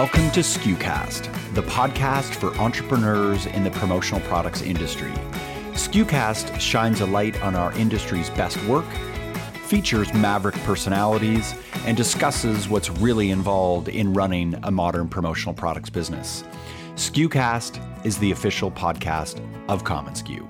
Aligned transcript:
Welcome 0.00 0.30
to 0.30 0.40
SKUcast, 0.40 1.52
the 1.52 1.62
podcast 1.62 2.34
for 2.36 2.56
entrepreneurs 2.56 3.44
in 3.44 3.64
the 3.64 3.70
promotional 3.70 4.22
products 4.22 4.62
industry. 4.62 5.10
SKUcast 5.74 6.58
shines 6.58 7.02
a 7.02 7.06
light 7.06 7.38
on 7.42 7.54
our 7.54 7.70
industry's 7.74 8.30
best 8.30 8.56
work, 8.64 8.86
features 9.66 10.10
maverick 10.14 10.54
personalities, 10.64 11.54
and 11.84 11.98
discusses 11.98 12.66
what's 12.66 12.88
really 12.88 13.30
involved 13.30 13.88
in 13.88 14.14
running 14.14 14.58
a 14.62 14.70
modern 14.70 15.06
promotional 15.06 15.52
products 15.54 15.90
business. 15.90 16.44
SKUcast 16.94 18.06
is 18.06 18.16
the 18.16 18.30
official 18.30 18.70
podcast 18.70 19.38
of 19.68 19.84
commonsku. 19.84 20.40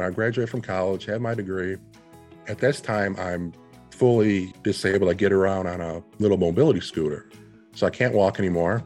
I 0.00 0.10
graduated 0.10 0.48
from 0.48 0.62
college, 0.62 1.06
had 1.06 1.20
my 1.20 1.34
degree. 1.34 1.78
At 2.48 2.58
this 2.58 2.80
time, 2.80 3.14
I'm 3.18 3.52
fully 3.90 4.54
disabled. 4.62 5.10
I 5.10 5.14
get 5.14 5.32
around 5.32 5.66
on 5.66 5.80
a 5.80 6.02
little 6.18 6.38
mobility 6.38 6.80
scooter, 6.80 7.28
so 7.74 7.86
I 7.86 7.90
can't 7.90 8.14
walk 8.14 8.38
anymore. 8.38 8.82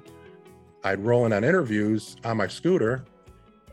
I'd 0.85 1.01
roll 1.01 1.27
in 1.27 1.33
on 1.33 1.45
interviews 1.45 2.17
on 2.25 2.37
my 2.37 2.49
scooter. 2.49 3.05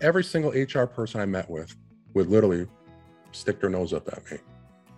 Every 0.02 0.24
single 0.24 0.52
HR 0.52 0.86
person 0.86 1.20
I 1.20 1.26
met 1.26 1.50
with 1.50 1.76
would 2.14 2.28
literally 2.28 2.68
stick 3.32 3.60
their 3.60 3.70
nose 3.70 3.94
up 3.94 4.08
at 4.10 4.32
me. 4.32 4.38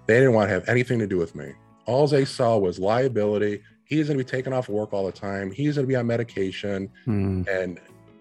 They 0.07 0.15
didn't 0.15 0.33
want 0.33 0.49
to 0.49 0.53
have 0.53 0.67
anything 0.67 0.99
to 0.99 1.07
do 1.07 1.17
with 1.17 1.35
me. 1.35 1.53
All 1.85 2.07
they 2.07 2.25
saw 2.25 2.57
was 2.57 2.79
liability. 2.79 3.61
He's 3.85 4.07
going 4.07 4.17
to 4.17 4.23
be 4.23 4.29
taken 4.29 4.51
off 4.53 4.69
work 4.69 4.93
all 4.93 5.05
the 5.05 5.11
time. 5.11 5.51
He's 5.51 5.75
going 5.75 5.85
to 5.85 5.87
be 5.87 5.95
on 5.95 6.07
medication. 6.07 6.89
Hmm. 7.05 7.43
And 7.49 7.79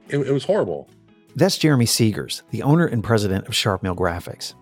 it, 0.08 0.18
it 0.18 0.32
was 0.32 0.44
horrible. 0.44 0.88
That's 1.36 1.58
Jeremy 1.58 1.86
Siegers, 1.86 2.42
the 2.50 2.62
owner 2.62 2.86
and 2.86 3.04
president 3.04 3.46
of 3.46 3.54
Sharp 3.54 3.82
Mill 3.82 3.94
Graphics. 3.94 4.54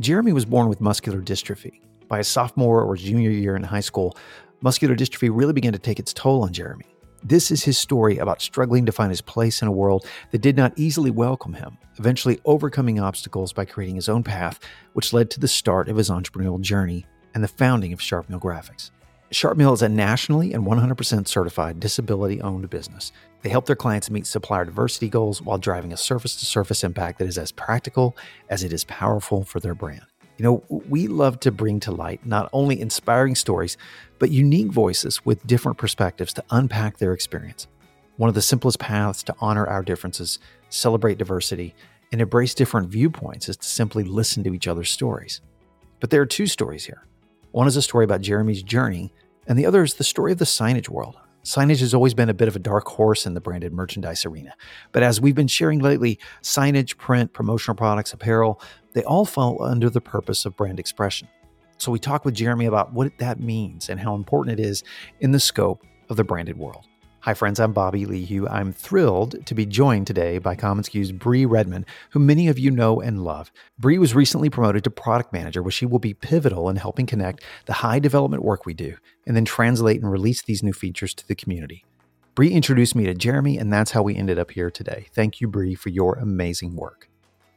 Jeremy 0.00 0.32
was 0.32 0.44
born 0.44 0.68
with 0.68 0.80
muscular 0.80 1.20
dystrophy. 1.20 1.80
By 2.08 2.18
his 2.18 2.26
sophomore 2.26 2.82
or 2.82 2.96
junior 2.96 3.30
year 3.30 3.54
in 3.54 3.62
high 3.62 3.80
school, 3.80 4.16
muscular 4.60 4.96
dystrophy 4.96 5.30
really 5.32 5.52
began 5.52 5.72
to 5.72 5.78
take 5.78 6.00
its 6.00 6.12
toll 6.12 6.42
on 6.42 6.52
Jeremy. 6.52 6.86
This 7.22 7.52
is 7.52 7.62
his 7.62 7.78
story 7.78 8.18
about 8.18 8.42
struggling 8.42 8.86
to 8.86 8.92
find 8.92 9.10
his 9.10 9.20
place 9.20 9.62
in 9.62 9.68
a 9.68 9.72
world 9.72 10.04
that 10.32 10.42
did 10.42 10.56
not 10.56 10.72
easily 10.76 11.12
welcome 11.12 11.54
him, 11.54 11.78
eventually 11.96 12.40
overcoming 12.44 12.98
obstacles 12.98 13.52
by 13.52 13.64
creating 13.64 13.94
his 13.94 14.08
own 14.08 14.24
path, 14.24 14.58
which 14.94 15.12
led 15.12 15.30
to 15.30 15.40
the 15.40 15.48
start 15.48 15.88
of 15.88 15.96
his 15.96 16.10
entrepreneurial 16.10 16.60
journey 16.60 17.06
and 17.32 17.44
the 17.44 17.48
founding 17.48 17.92
of 17.92 18.02
Sharp 18.02 18.28
Mill 18.28 18.40
Graphics. 18.40 18.90
Sharp 19.30 19.56
Mill 19.56 19.72
is 19.72 19.82
a 19.82 19.88
nationally 19.88 20.52
and 20.52 20.66
100% 20.66 21.28
certified 21.28 21.80
disability 21.80 22.40
owned 22.42 22.68
business. 22.68 23.12
They 23.44 23.50
help 23.50 23.66
their 23.66 23.76
clients 23.76 24.10
meet 24.10 24.26
supplier 24.26 24.64
diversity 24.64 25.10
goals 25.10 25.42
while 25.42 25.58
driving 25.58 25.92
a 25.92 25.98
surface 25.98 26.34
to 26.36 26.46
surface 26.46 26.82
impact 26.82 27.18
that 27.18 27.28
is 27.28 27.36
as 27.36 27.52
practical 27.52 28.16
as 28.48 28.64
it 28.64 28.72
is 28.72 28.84
powerful 28.84 29.44
for 29.44 29.60
their 29.60 29.74
brand. 29.74 30.00
You 30.38 30.44
know, 30.44 30.64
we 30.88 31.08
love 31.08 31.40
to 31.40 31.52
bring 31.52 31.78
to 31.80 31.92
light 31.92 32.24
not 32.24 32.48
only 32.54 32.80
inspiring 32.80 33.34
stories, 33.34 33.76
but 34.18 34.30
unique 34.30 34.72
voices 34.72 35.26
with 35.26 35.46
different 35.46 35.76
perspectives 35.76 36.32
to 36.32 36.44
unpack 36.50 36.96
their 36.96 37.12
experience. 37.12 37.66
One 38.16 38.28
of 38.28 38.34
the 38.34 38.40
simplest 38.40 38.78
paths 38.78 39.22
to 39.24 39.34
honor 39.40 39.66
our 39.66 39.82
differences, 39.82 40.38
celebrate 40.70 41.18
diversity, 41.18 41.74
and 42.12 42.22
embrace 42.22 42.54
different 42.54 42.88
viewpoints 42.88 43.50
is 43.50 43.58
to 43.58 43.68
simply 43.68 44.04
listen 44.04 44.42
to 44.44 44.54
each 44.54 44.66
other's 44.66 44.90
stories. 44.90 45.42
But 46.00 46.08
there 46.08 46.22
are 46.22 46.26
two 46.26 46.46
stories 46.46 46.86
here. 46.86 47.04
One 47.50 47.66
is 47.66 47.76
a 47.76 47.82
story 47.82 48.06
about 48.06 48.22
Jeremy's 48.22 48.62
journey 48.62 49.12
and 49.46 49.58
the 49.58 49.66
other 49.66 49.82
is 49.82 49.94
the 49.94 50.04
story 50.04 50.32
of 50.32 50.38
the 50.38 50.46
signage 50.46 50.88
world. 50.88 51.18
Signage 51.44 51.80
has 51.80 51.92
always 51.92 52.14
been 52.14 52.30
a 52.30 52.34
bit 52.34 52.48
of 52.48 52.56
a 52.56 52.58
dark 52.58 52.88
horse 52.88 53.26
in 53.26 53.34
the 53.34 53.40
branded 53.40 53.72
merchandise 53.72 54.24
arena. 54.24 54.54
But 54.92 55.02
as 55.02 55.20
we've 55.20 55.34
been 55.34 55.46
sharing 55.46 55.80
lately, 55.80 56.18
signage, 56.42 56.96
print, 56.96 57.34
promotional 57.34 57.74
products, 57.74 58.14
apparel, 58.14 58.62
they 58.94 59.04
all 59.04 59.26
fall 59.26 59.62
under 59.62 59.90
the 59.90 60.00
purpose 60.00 60.46
of 60.46 60.56
brand 60.56 60.80
expression. 60.80 61.28
So 61.76 61.92
we 61.92 61.98
talked 61.98 62.24
with 62.24 62.34
Jeremy 62.34 62.64
about 62.64 62.94
what 62.94 63.18
that 63.18 63.40
means 63.40 63.90
and 63.90 64.00
how 64.00 64.14
important 64.14 64.58
it 64.58 64.64
is 64.64 64.82
in 65.20 65.32
the 65.32 65.40
scope 65.40 65.84
of 66.08 66.16
the 66.16 66.24
branded 66.24 66.56
world. 66.56 66.86
Hi, 67.24 67.32
friends. 67.32 67.58
I'm 67.58 67.72
Bobby 67.72 68.04
Lehew. 68.04 68.46
I'm 68.50 68.70
thrilled 68.70 69.46
to 69.46 69.54
be 69.54 69.64
joined 69.64 70.06
today 70.06 70.36
by 70.36 70.54
commonsku's 70.54 71.10
Bree 71.10 71.46
Redmond, 71.46 71.86
who 72.10 72.18
many 72.18 72.48
of 72.48 72.58
you 72.58 72.70
know 72.70 73.00
and 73.00 73.24
love. 73.24 73.50
Bree 73.78 73.96
was 73.96 74.14
recently 74.14 74.50
promoted 74.50 74.84
to 74.84 74.90
product 74.90 75.32
manager, 75.32 75.62
where 75.62 75.70
she 75.70 75.86
will 75.86 75.98
be 75.98 76.12
pivotal 76.12 76.68
in 76.68 76.76
helping 76.76 77.06
connect 77.06 77.42
the 77.64 77.72
high 77.72 77.98
development 77.98 78.42
work 78.42 78.66
we 78.66 78.74
do 78.74 78.98
and 79.26 79.34
then 79.34 79.46
translate 79.46 80.02
and 80.02 80.12
release 80.12 80.42
these 80.42 80.62
new 80.62 80.74
features 80.74 81.14
to 81.14 81.26
the 81.26 81.34
community. 81.34 81.86
Bree 82.34 82.50
introduced 82.50 82.94
me 82.94 83.06
to 83.06 83.14
Jeremy, 83.14 83.56
and 83.56 83.72
that's 83.72 83.92
how 83.92 84.02
we 84.02 84.14
ended 84.14 84.38
up 84.38 84.50
here 84.50 84.70
today. 84.70 85.06
Thank 85.14 85.40
you, 85.40 85.48
Bree, 85.48 85.74
for 85.74 85.88
your 85.88 86.16
amazing 86.16 86.76
work. 86.76 87.08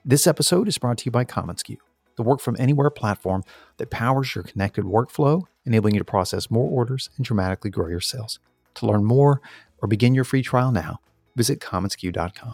This 0.06 0.28
episode 0.28 0.70
is 0.70 0.78
brought 0.78 1.00
to 1.00 1.06
you 1.08 1.12
by 1.12 1.26
commonsku, 1.26 1.76
the 2.16 2.24
work 2.24 2.40
from 2.40 2.56
anywhere 2.58 2.90
platform 2.90 3.44
that 3.80 3.90
powers 3.90 4.34
your 4.34 4.46
connected 4.46 4.86
workflow, 4.86 5.44
enabling 5.66 5.96
you 5.96 6.00
to 6.00 6.06
process 6.06 6.50
more 6.50 6.70
orders 6.70 7.10
and 7.18 7.26
dramatically 7.26 7.70
grow 7.70 7.90
your 7.90 8.00
sales. 8.00 8.40
To 8.78 8.86
learn 8.86 9.04
more 9.04 9.42
or 9.80 9.88
begin 9.88 10.14
your 10.14 10.24
free 10.24 10.44
trial 10.44 10.72
now, 10.72 11.00
visit 11.36 11.60
commonsku.com. 11.60 12.54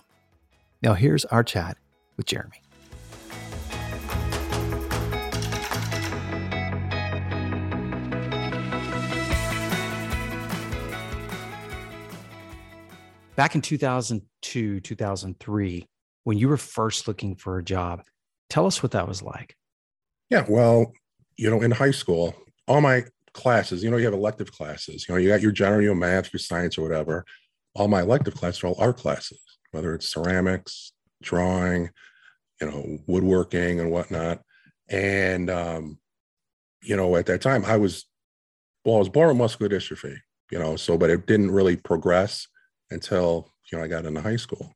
Now, 0.81 0.94
here's 0.94 1.25
our 1.25 1.44
chat 1.44 1.78
with 2.16 2.25
Jeremy. 2.25 2.61
Back 13.35 13.55
in 13.55 13.61
2002, 13.61 14.79
2003, 14.79 15.88
when 16.23 16.38
you 16.38 16.47
were 16.47 16.55
first 16.55 17.07
looking 17.07 17.35
for 17.35 17.57
a 17.57 17.63
job, 17.63 18.01
tell 18.50 18.66
us 18.66 18.81
what 18.81 18.94
that 18.94 19.07
was 19.07 19.22
like. 19.22 19.57
Yeah, 20.29 20.45
well, 20.47 20.94
you 21.35 21.50
know, 21.50 21.61
in 21.61 21.72
high 21.72 21.91
school, 21.91 22.35
all 22.67 22.79
my 22.79 23.03
classes. 23.34 23.84
You 23.84 23.92
know, 23.92 23.98
you 23.98 24.06
have 24.06 24.14
elective 24.14 24.52
classes. 24.52 25.06
You 25.08 25.16
know, 25.16 25.20
you 25.20 25.30
got 25.30 25.42
your 25.42 25.52
general, 25.52 25.82
your 25.82 25.96
math, 25.96 26.32
your 26.32 26.40
science, 26.40 26.78
or 26.78 26.84
whatever. 26.84 27.26
All 27.76 27.88
my 27.88 28.02
elective 28.02 28.36
classes 28.36 28.64
are 28.64 28.68
all 28.68 28.76
art 28.80 28.98
classes, 28.98 29.42
whether 29.72 29.94
it's 29.94 30.08
ceramics, 30.08 30.94
drawing, 31.22 31.90
you 32.62 32.70
know, 32.70 33.00
woodworking 33.08 33.80
and 33.80 33.92
whatnot. 33.92 34.42
And 34.90 35.50
um, 35.50 35.98
you 36.84 36.96
know, 36.96 37.16
at 37.16 37.26
that 37.28 37.42
time, 37.42 37.66
I 37.66 37.78
was 37.78 38.06
well, 38.86 38.96
I 38.96 39.00
was 39.00 39.10
born 39.10 39.30
with 39.30 39.38
muscular 39.38 39.76
dystrophy. 39.76 40.18
You 40.52 40.60
know, 40.60 40.76
so 40.76 40.98
but 40.98 41.10
it 41.10 41.26
didn't 41.26 41.52
really 41.52 41.76
progress 41.76 42.48
until 42.92 43.50
you 43.72 43.78
know 43.78 43.84
I 43.84 43.88
got 43.88 44.06
into 44.06 44.22
high 44.22 44.36
school. 44.36 44.74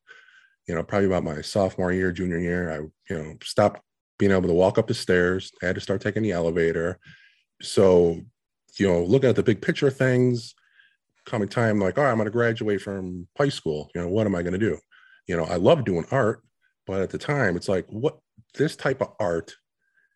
You 0.68 0.75
know, 0.75 0.84
probably 0.84 1.07
about 1.07 1.24
my 1.24 1.41
sophomore 1.41 1.94
year, 1.94 2.12
junior 2.12 2.39
year, 2.39 2.72
I 2.72 2.78
you 3.13 3.24
know 3.24 3.38
stopped 3.44 3.81
being 4.18 4.31
able 4.31 4.47
to 4.47 4.53
walk 4.53 4.78
up 4.78 4.88
the 4.88 4.94
stairs. 4.94 5.51
I 5.62 5.68
had 5.68 5.75
to 5.75 5.81
start 5.81 6.01
taking 6.01 6.24
the 6.24 6.31
elevator. 6.31 7.00
So 7.62 8.22
you 8.78 8.88
know, 8.88 9.03
looking 9.03 9.29
at 9.29 9.35
the 9.35 9.44
big 9.44 9.61
picture 9.61 9.88
of 9.88 9.97
things, 9.97 10.53
coming 11.25 11.47
time 11.47 11.79
like, 11.79 11.97
all 11.97 12.03
right, 12.03 12.11
I'm 12.11 12.17
going 12.17 12.25
to 12.25 12.31
graduate 12.31 12.81
from 12.81 13.28
high 13.38 13.50
school. 13.50 13.89
You 13.94 14.01
know, 14.01 14.07
what 14.07 14.25
am 14.25 14.35
I 14.35 14.41
going 14.41 14.53
to 14.53 14.59
do? 14.59 14.78
You 15.28 15.35
know, 15.35 15.44
I 15.45 15.55
love 15.55 15.83
doing 15.83 16.05
art, 16.11 16.41
but 16.85 17.01
at 17.01 17.09
the 17.09 17.17
time, 17.17 17.57
it's 17.57 17.67
like, 17.67 17.85
what 17.89 18.19
this 18.56 18.75
type 18.75 19.01
of 19.01 19.13
art, 19.19 19.53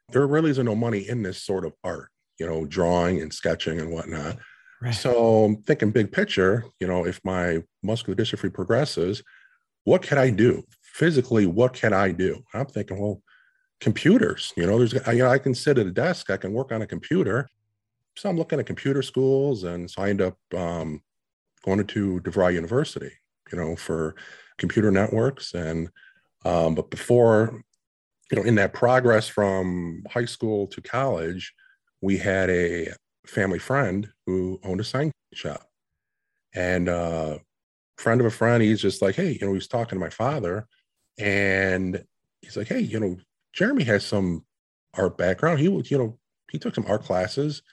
there 0.09 0.25
really 0.25 0.51
isn't 0.51 0.65
no 0.65 0.75
money 0.75 1.07
in 1.09 1.21
this 1.21 1.43
sort 1.43 1.65
of 1.65 1.73
art, 1.83 2.09
you 2.39 2.47
know, 2.47 2.65
drawing 2.65 3.21
and 3.21 3.33
sketching 3.33 3.79
and 3.79 3.91
whatnot. 3.91 4.37
Right. 4.81 4.95
So 4.95 5.45
I'm 5.45 5.61
thinking 5.63 5.91
big 5.91 6.11
picture, 6.11 6.65
you 6.79 6.87
know, 6.87 7.05
if 7.05 7.19
my 7.23 7.61
muscular 7.83 8.15
dystrophy 8.15 8.51
progresses, 8.53 9.21
what 9.83 10.01
can 10.01 10.17
I 10.17 10.29
do 10.29 10.63
physically? 10.81 11.45
What 11.45 11.73
can 11.73 11.93
I 11.93 12.11
do? 12.11 12.41
I'm 12.53 12.65
thinking, 12.65 12.99
well, 12.99 13.21
computers, 13.79 14.53
you 14.55 14.65
know, 14.65 14.77
there's, 14.77 14.93
you 14.93 15.23
know, 15.23 15.29
I 15.29 15.37
can 15.39 15.53
sit 15.53 15.77
at 15.77 15.87
a 15.87 15.91
desk, 15.91 16.29
I 16.29 16.37
can 16.37 16.53
work 16.53 16.71
on 16.71 16.81
a 16.81 16.87
computer 16.87 17.47
so 18.21 18.29
I'm 18.29 18.37
looking 18.37 18.59
at 18.59 18.67
computer 18.67 19.01
schools, 19.01 19.63
and 19.63 19.89
signed 19.89 20.21
up 20.21 20.37
um, 20.55 21.01
going 21.65 21.83
to 21.83 22.21
DeVry 22.21 22.53
University, 22.53 23.09
you 23.51 23.57
know, 23.57 23.75
for 23.75 24.15
computer 24.59 24.91
networks. 24.91 25.55
And 25.55 25.89
um, 26.45 26.75
but 26.75 26.91
before, 26.91 27.63
you 28.31 28.37
know, 28.37 28.43
in 28.43 28.53
that 28.55 28.73
progress 28.73 29.27
from 29.27 30.03
high 30.07 30.25
school 30.25 30.67
to 30.67 30.81
college, 30.81 31.51
we 32.01 32.15
had 32.15 32.51
a 32.51 32.89
family 33.25 33.57
friend 33.57 34.07
who 34.27 34.59
owned 34.63 34.81
a 34.81 34.83
sign 34.83 35.11
shop, 35.33 35.67
and 36.53 36.89
uh, 36.89 37.39
friend 37.97 38.21
of 38.21 38.27
a 38.27 38.31
friend, 38.31 38.61
he's 38.61 38.81
just 38.81 39.01
like, 39.01 39.15
hey, 39.15 39.31
you 39.31 39.47
know, 39.47 39.53
he's 39.55 39.67
talking 39.67 39.97
to 39.97 40.05
my 40.05 40.11
father, 40.11 40.67
and 41.17 42.03
he's 42.43 42.55
like, 42.55 42.67
hey, 42.67 42.81
you 42.81 42.99
know, 42.99 43.17
Jeremy 43.51 43.83
has 43.85 44.05
some 44.05 44.45
art 44.93 45.17
background. 45.17 45.59
He 45.59 45.69
would, 45.69 45.89
you 45.89 45.97
know, 45.97 46.19
he 46.51 46.59
took 46.59 46.75
some 46.75 46.85
art 46.87 47.01
classes 47.01 47.63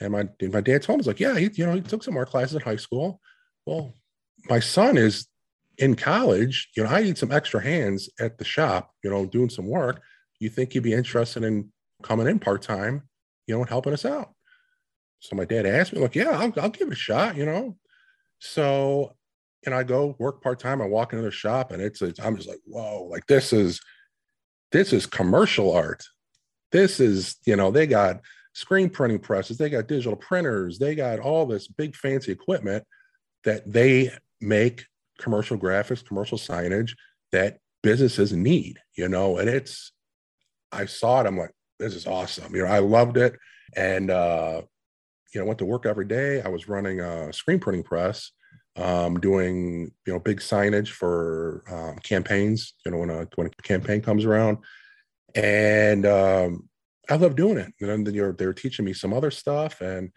and 0.00 0.12
my 0.12 0.28
my 0.48 0.60
dad 0.60 0.82
told 0.82 0.98
me, 0.98 1.00
"Was 1.00 1.06
like, 1.06 1.20
yeah, 1.20 1.38
he, 1.38 1.50
you 1.54 1.66
know, 1.66 1.74
he 1.74 1.80
took 1.80 2.02
some 2.02 2.16
art 2.16 2.28
classes 2.28 2.54
in 2.54 2.60
high 2.60 2.76
school. 2.76 3.20
Well, 3.64 3.94
my 4.48 4.60
son 4.60 4.96
is 4.96 5.26
in 5.78 5.94
college. 5.94 6.68
You 6.76 6.84
know, 6.84 6.90
I 6.90 7.02
need 7.02 7.18
some 7.18 7.32
extra 7.32 7.62
hands 7.62 8.08
at 8.20 8.38
the 8.38 8.44
shop. 8.44 8.90
You 9.02 9.10
know, 9.10 9.26
doing 9.26 9.50
some 9.50 9.66
work. 9.66 10.02
You 10.38 10.50
think 10.50 10.72
he'd 10.72 10.82
be 10.82 10.92
interested 10.92 11.44
in 11.44 11.72
coming 12.02 12.26
in 12.26 12.38
part 12.38 12.62
time? 12.62 13.08
You 13.46 13.54
know, 13.54 13.60
and 13.60 13.70
helping 13.70 13.92
us 13.92 14.04
out?" 14.04 14.34
So 15.20 15.34
my 15.34 15.44
dad 15.44 15.66
asked 15.66 15.92
me, 15.92 16.00
like, 16.00 16.14
"Yeah, 16.14 16.30
I'll, 16.30 16.52
I'll 16.60 16.70
give 16.70 16.88
it 16.88 16.92
a 16.92 16.96
shot." 16.96 17.36
You 17.36 17.46
know, 17.46 17.76
so 18.38 19.16
and 19.64 19.74
I 19.74 19.82
go 19.82 20.14
work 20.18 20.42
part 20.42 20.60
time. 20.60 20.80
I 20.80 20.86
walk 20.86 21.12
into 21.12 21.24
the 21.24 21.30
shop, 21.30 21.72
and 21.72 21.82
it's, 21.82 22.00
it's 22.00 22.20
I'm 22.20 22.36
just 22.36 22.48
like, 22.48 22.60
"Whoa!" 22.64 23.04
Like 23.04 23.26
this 23.26 23.52
is 23.52 23.80
this 24.72 24.92
is 24.92 25.06
commercial 25.06 25.72
art. 25.72 26.04
This 26.72 27.00
is 27.00 27.36
you 27.46 27.56
know 27.56 27.70
they 27.70 27.86
got 27.86 28.20
screen 28.56 28.88
printing 28.88 29.18
presses, 29.18 29.58
they 29.58 29.68
got 29.68 29.86
digital 29.86 30.16
printers, 30.16 30.78
they 30.78 30.94
got 30.94 31.18
all 31.18 31.44
this 31.44 31.68
big 31.68 31.94
fancy 31.94 32.32
equipment 32.32 32.82
that 33.44 33.70
they 33.70 34.10
make 34.40 34.86
commercial 35.18 35.58
graphics, 35.58 36.02
commercial 36.02 36.38
signage 36.38 36.92
that 37.32 37.58
businesses 37.82 38.32
need, 38.32 38.78
you 38.96 39.10
know, 39.10 39.36
and 39.36 39.46
it's, 39.46 39.92
I 40.72 40.86
saw 40.86 41.20
it, 41.20 41.26
I'm 41.26 41.36
like, 41.36 41.50
this 41.78 41.94
is 41.94 42.06
awesome. 42.06 42.56
You 42.56 42.64
know, 42.64 42.70
I 42.70 42.78
loved 42.78 43.18
it. 43.18 43.36
And, 43.76 44.10
uh, 44.10 44.62
you 45.34 45.40
know, 45.40 45.46
went 45.46 45.58
to 45.58 45.66
work 45.66 45.84
every 45.84 46.06
day. 46.06 46.40
I 46.40 46.48
was 46.48 46.66
running 46.66 47.00
a 47.00 47.30
screen 47.34 47.58
printing 47.58 47.82
press, 47.82 48.32
um, 48.76 49.20
doing, 49.20 49.92
you 50.06 50.12
know, 50.14 50.18
big 50.18 50.40
signage 50.40 50.88
for 50.88 51.62
um, 51.70 51.98
campaigns, 51.98 52.72
you 52.86 52.90
know, 52.90 52.98
when 52.98 53.10
a, 53.10 53.28
when 53.34 53.48
a 53.48 53.62
campaign 53.62 54.00
comes 54.00 54.24
around. 54.24 54.56
And 55.34 56.06
um, 56.06 56.70
I 57.08 57.16
love 57.16 57.36
doing 57.36 57.58
it. 57.58 57.72
And 57.80 58.04
then 58.06 58.34
they 58.36 58.46
were 58.46 58.52
teaching 58.52 58.84
me 58.84 58.92
some 58.92 59.12
other 59.12 59.30
stuff 59.30 59.80
and 59.80 60.10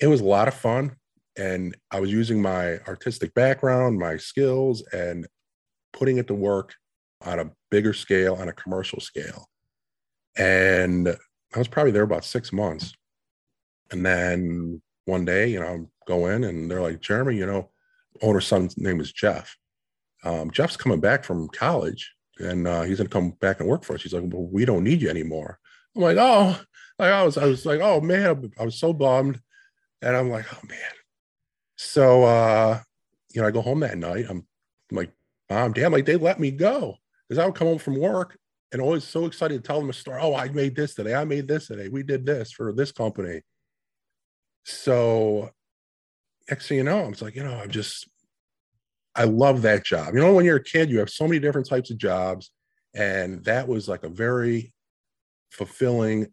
it 0.00 0.06
was 0.06 0.20
a 0.20 0.24
lot 0.24 0.48
of 0.48 0.54
fun. 0.54 0.96
And 1.36 1.76
I 1.90 2.00
was 2.00 2.12
using 2.12 2.40
my 2.40 2.78
artistic 2.80 3.34
background, 3.34 3.98
my 3.98 4.16
skills, 4.16 4.84
and 4.92 5.26
putting 5.92 6.18
it 6.18 6.28
to 6.28 6.34
work 6.34 6.74
on 7.22 7.40
a 7.40 7.50
bigger 7.70 7.92
scale, 7.92 8.34
on 8.34 8.48
a 8.48 8.52
commercial 8.52 9.00
scale. 9.00 9.48
And 10.36 11.08
I 11.08 11.58
was 11.58 11.68
probably 11.68 11.92
there 11.92 12.02
about 12.02 12.24
six 12.24 12.52
months. 12.52 12.94
And 13.90 14.04
then 14.04 14.80
one 15.06 15.24
day, 15.24 15.48
you 15.48 15.60
know, 15.60 15.90
go 16.06 16.26
in 16.26 16.44
and 16.44 16.70
they're 16.70 16.82
like, 16.82 17.00
Jeremy, 17.00 17.36
you 17.36 17.46
know, 17.46 17.70
owner's 18.22 18.46
son's 18.46 18.78
name 18.78 19.00
is 19.00 19.12
Jeff. 19.12 19.56
Um, 20.22 20.50
Jeff's 20.50 20.76
coming 20.76 21.00
back 21.00 21.24
from 21.24 21.48
college 21.48 22.12
and 22.38 22.66
uh, 22.66 22.82
he's 22.82 22.98
going 22.98 23.08
to 23.08 23.12
come 23.12 23.30
back 23.40 23.60
and 23.60 23.68
work 23.68 23.84
for 23.84 23.94
us. 23.94 24.02
He's 24.02 24.14
like, 24.14 24.24
well, 24.26 24.48
we 24.50 24.64
don't 24.64 24.84
need 24.84 25.02
you 25.02 25.10
anymore. 25.10 25.58
I'm 25.96 26.02
like, 26.02 26.16
oh, 26.18 26.60
like 26.98 27.12
I 27.12 27.22
was, 27.22 27.36
I 27.36 27.46
was 27.46 27.64
like, 27.66 27.80
oh 27.80 28.00
man, 28.00 28.52
I 28.58 28.64
was 28.64 28.78
so 28.78 28.92
bummed. 28.92 29.40
And 30.02 30.16
I'm 30.16 30.30
like, 30.30 30.46
oh 30.52 30.66
man. 30.68 30.78
So, 31.76 32.24
uh, 32.24 32.80
you 33.32 33.40
know, 33.40 33.48
I 33.48 33.50
go 33.50 33.62
home 33.62 33.80
that 33.80 33.98
night. 33.98 34.26
I'm, 34.28 34.46
I'm 34.90 34.96
like, 34.96 35.12
mom, 35.50 35.72
damn, 35.72 35.92
like 35.92 36.06
they 36.06 36.16
let 36.16 36.38
me 36.38 36.50
go 36.50 36.96
because 37.28 37.42
I 37.42 37.46
would 37.46 37.54
come 37.54 37.68
home 37.68 37.78
from 37.78 37.98
work 37.98 38.38
and 38.72 38.82
always 38.82 39.04
so 39.04 39.26
excited 39.26 39.62
to 39.62 39.66
tell 39.66 39.80
them 39.80 39.90
a 39.90 39.92
story. 39.92 40.18
Oh, 40.20 40.34
I 40.34 40.48
made 40.48 40.76
this 40.76 40.94
today. 40.94 41.14
I 41.14 41.24
made 41.24 41.48
this 41.48 41.68
today. 41.68 41.88
We 41.88 42.02
did 42.02 42.26
this 42.26 42.52
for 42.52 42.72
this 42.72 42.92
company. 42.92 43.40
So 44.64 45.50
next 46.50 46.68
thing 46.68 46.78
you 46.78 46.84
know, 46.84 47.04
I 47.04 47.08
was 47.08 47.22
like, 47.22 47.36
you 47.36 47.44
know, 47.44 47.54
I'm 47.54 47.70
just, 47.70 48.08
I 49.14 49.24
love 49.24 49.62
that 49.62 49.84
job. 49.84 50.14
You 50.14 50.20
know, 50.20 50.34
when 50.34 50.44
you're 50.44 50.56
a 50.56 50.62
kid, 50.62 50.90
you 50.90 50.98
have 50.98 51.10
so 51.10 51.26
many 51.26 51.38
different 51.38 51.68
types 51.68 51.90
of 51.90 51.98
jobs. 51.98 52.50
And 52.94 53.44
that 53.44 53.68
was 53.68 53.88
like 53.88 54.02
a 54.02 54.08
very 54.08 54.73
fulfilling 55.54 56.28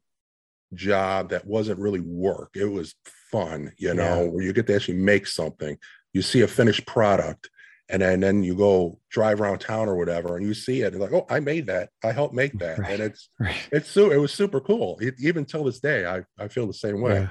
job 0.73 1.29
that 1.29 1.45
wasn't 1.45 1.79
really 1.79 1.99
work. 1.99 2.51
It 2.55 2.65
was 2.65 2.95
fun, 3.31 3.71
you 3.77 3.93
know, 3.93 4.23
yeah. 4.23 4.29
where 4.29 4.43
you 4.43 4.53
get 4.53 4.67
to 4.67 4.75
actually 4.75 4.97
make 4.97 5.27
something. 5.27 5.77
You 6.13 6.21
see 6.21 6.41
a 6.41 6.47
finished 6.47 6.85
product 6.85 7.49
and 7.91 8.01
then, 8.01 8.21
then 8.21 8.41
you 8.41 8.55
go 8.55 8.97
drive 9.09 9.41
around 9.41 9.59
town 9.59 9.89
or 9.89 9.95
whatever 9.95 10.37
and 10.37 10.45
you 10.45 10.53
see 10.53 10.81
it 10.81 10.93
and 10.93 11.01
like 11.01 11.11
oh 11.11 11.25
i 11.29 11.39
made 11.39 11.67
that 11.67 11.89
i 12.03 12.11
helped 12.11 12.33
make 12.33 12.57
that 12.57 12.79
right. 12.79 12.91
and 12.91 13.01
it's 13.01 13.29
right. 13.39 13.55
it's 13.71 13.89
so 13.89 14.11
it 14.11 14.17
was 14.17 14.33
super 14.33 14.59
cool 14.59 14.97
it, 15.01 15.13
even 15.19 15.45
till 15.45 15.65
this 15.65 15.79
day 15.79 16.05
i 16.05 16.23
i 16.39 16.47
feel 16.47 16.65
the 16.65 16.73
same 16.73 17.01
way 17.01 17.13
yeah. 17.13 17.27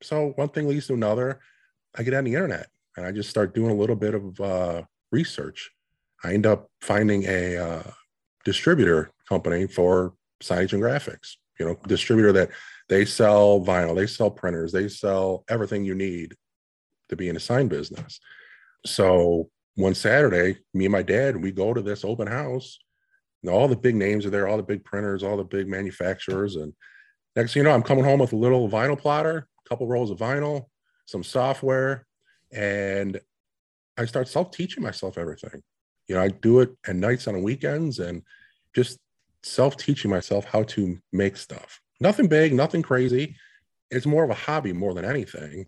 so 0.00 0.32
one 0.36 0.48
thing 0.48 0.68
leads 0.68 0.86
to 0.86 0.94
another 0.94 1.40
i 1.96 2.02
get 2.02 2.14
on 2.14 2.24
the 2.24 2.34
internet 2.34 2.68
and 2.96 3.04
i 3.04 3.10
just 3.10 3.28
start 3.28 3.54
doing 3.54 3.72
a 3.72 3.74
little 3.74 3.96
bit 3.96 4.14
of 4.14 4.40
uh, 4.40 4.82
research 5.10 5.70
i 6.22 6.32
end 6.32 6.46
up 6.46 6.70
finding 6.80 7.24
a 7.24 7.56
uh, 7.56 7.82
distributor 8.44 9.10
company 9.28 9.66
for 9.66 10.14
signage 10.44 10.72
and 10.72 10.82
graphics 10.82 11.36
you 11.58 11.66
know 11.66 11.76
distributor 11.86 12.32
that 12.32 12.50
they 12.88 13.04
sell 13.04 13.60
vinyl 13.60 13.94
they 13.94 14.06
sell 14.06 14.30
printers 14.30 14.72
they 14.72 14.88
sell 14.88 15.44
everything 15.48 15.84
you 15.84 15.94
need 15.94 16.34
to 17.08 17.16
be 17.16 17.28
in 17.28 17.36
a 17.36 17.40
sign 17.40 17.68
business 17.68 18.20
so 18.86 19.48
one 19.76 19.94
Saturday, 19.94 20.58
me 20.72 20.84
and 20.84 20.92
my 20.92 21.02
dad, 21.02 21.36
we 21.36 21.50
go 21.50 21.74
to 21.74 21.82
this 21.82 22.04
open 22.04 22.26
house. 22.26 22.78
And 23.42 23.50
all 23.50 23.68
the 23.68 23.76
big 23.76 23.94
names 23.94 24.24
are 24.24 24.30
there, 24.30 24.48
all 24.48 24.56
the 24.56 24.62
big 24.62 24.84
printers, 24.84 25.22
all 25.22 25.36
the 25.36 25.44
big 25.44 25.68
manufacturers. 25.68 26.56
And 26.56 26.72
next 27.36 27.52
thing 27.52 27.60
you 27.60 27.64
know, 27.64 27.74
I'm 27.74 27.82
coming 27.82 28.04
home 28.04 28.20
with 28.20 28.32
a 28.32 28.36
little 28.36 28.68
vinyl 28.68 28.98
plotter, 28.98 29.48
a 29.64 29.68
couple 29.68 29.86
rolls 29.86 30.10
of 30.10 30.18
vinyl, 30.18 30.66
some 31.06 31.22
software, 31.22 32.06
and 32.52 33.20
I 33.98 34.06
start 34.06 34.28
self-teaching 34.28 34.82
myself 34.82 35.18
everything. 35.18 35.62
You 36.08 36.14
know, 36.14 36.22
I 36.22 36.28
do 36.28 36.60
it 36.60 36.70
at 36.86 36.96
nights 36.96 37.26
on 37.28 37.42
weekends 37.42 37.98
and 37.98 38.22
just 38.74 38.98
self-teaching 39.44 40.10
myself 40.10 40.44
how 40.44 40.62
to 40.64 40.98
make 41.12 41.36
stuff. 41.36 41.80
Nothing 42.00 42.26
big, 42.26 42.52
nothing 42.52 42.82
crazy. 42.82 43.36
It's 43.90 44.06
more 44.06 44.24
of 44.24 44.30
a 44.30 44.34
hobby 44.34 44.72
more 44.72 44.94
than 44.94 45.04
anything. 45.04 45.66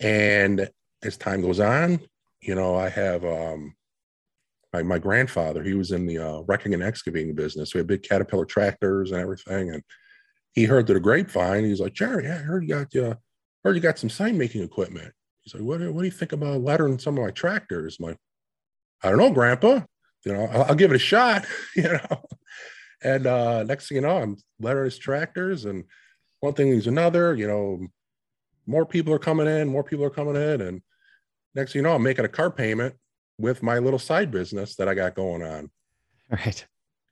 And 0.00 0.68
as 1.02 1.16
time 1.16 1.42
goes 1.42 1.60
on, 1.60 2.00
you 2.40 2.54
know, 2.54 2.74
I 2.74 2.88
have 2.88 3.24
um, 3.24 3.74
my, 4.72 4.82
my 4.82 4.98
grandfather, 4.98 5.62
he 5.62 5.74
was 5.74 5.92
in 5.92 6.06
the 6.06 6.18
uh, 6.18 6.40
wrecking 6.46 6.74
and 6.74 6.82
excavating 6.82 7.34
business. 7.34 7.74
We 7.74 7.78
had 7.78 7.86
big 7.86 8.02
Caterpillar 8.02 8.46
tractors 8.46 9.12
and 9.12 9.20
everything. 9.20 9.70
And 9.70 9.82
he 10.52 10.64
heard 10.64 10.86
through 10.86 10.94
the 10.94 11.00
grapevine, 11.00 11.64
he's 11.64 11.80
like, 11.80 11.92
Jerry, 11.92 12.26
I 12.26 12.36
heard 12.36 12.62
you 12.62 12.68
got, 12.68 12.96
uh, 12.96 13.14
heard 13.64 13.76
you 13.76 13.82
got 13.82 13.98
some 13.98 14.10
sign 14.10 14.38
making 14.38 14.62
equipment. 14.62 15.12
He's 15.42 15.54
like, 15.54 15.62
what, 15.62 15.80
what 15.92 16.00
do 16.00 16.06
you 16.06 16.10
think 16.10 16.32
about 16.32 16.62
lettering 16.62 16.98
some 16.98 17.18
of 17.18 17.24
my 17.24 17.30
tractors? 17.30 17.96
I'm 17.98 18.06
like, 18.06 18.16
I 19.02 19.10
don't 19.10 19.18
know, 19.18 19.30
grandpa, 19.30 19.80
you 20.24 20.32
know, 20.32 20.44
I'll, 20.46 20.64
I'll 20.64 20.74
give 20.74 20.92
it 20.92 20.96
a 20.96 20.98
shot, 20.98 21.46
you 21.76 21.84
know? 21.84 22.22
And 23.02 23.26
uh, 23.26 23.62
next 23.64 23.88
thing 23.88 23.96
you 23.96 24.02
know, 24.02 24.18
I'm 24.18 24.36
lettering 24.58 24.86
his 24.86 24.98
tractors 24.98 25.64
and 25.64 25.84
one 26.40 26.54
thing 26.54 26.70
leads 26.70 26.86
another, 26.86 27.34
you 27.34 27.46
know, 27.46 27.86
more 28.66 28.86
people 28.86 29.12
are 29.12 29.18
coming 29.18 29.46
in, 29.46 29.68
more 29.68 29.84
people 29.84 30.04
are 30.04 30.10
coming 30.10 30.36
in. 30.36 30.60
And 30.60 30.82
next 31.54 31.72
thing 31.72 31.80
you 31.80 31.82
know, 31.82 31.94
I'm 31.94 32.02
making 32.02 32.24
a 32.24 32.28
car 32.28 32.50
payment 32.50 32.94
with 33.38 33.62
my 33.62 33.78
little 33.78 33.98
side 33.98 34.30
business 34.30 34.76
that 34.76 34.88
I 34.88 34.94
got 34.94 35.14
going 35.14 35.42
on. 35.42 35.70
Right. 36.30 36.64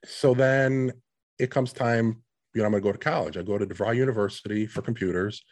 So 0.05 0.33
then 0.33 0.93
it 1.39 1.51
comes 1.51 1.73
time, 1.73 2.23
you 2.53 2.61
know, 2.61 2.65
I'm 2.65 2.71
going 2.71 2.83
to 2.83 2.87
go 2.87 2.91
to 2.91 2.97
college. 2.97 3.37
I 3.37 3.41
go 3.41 3.57
to 3.57 3.65
DeVry 3.65 3.95
University 3.95 4.65
for 4.65 4.81
computers 4.81 5.43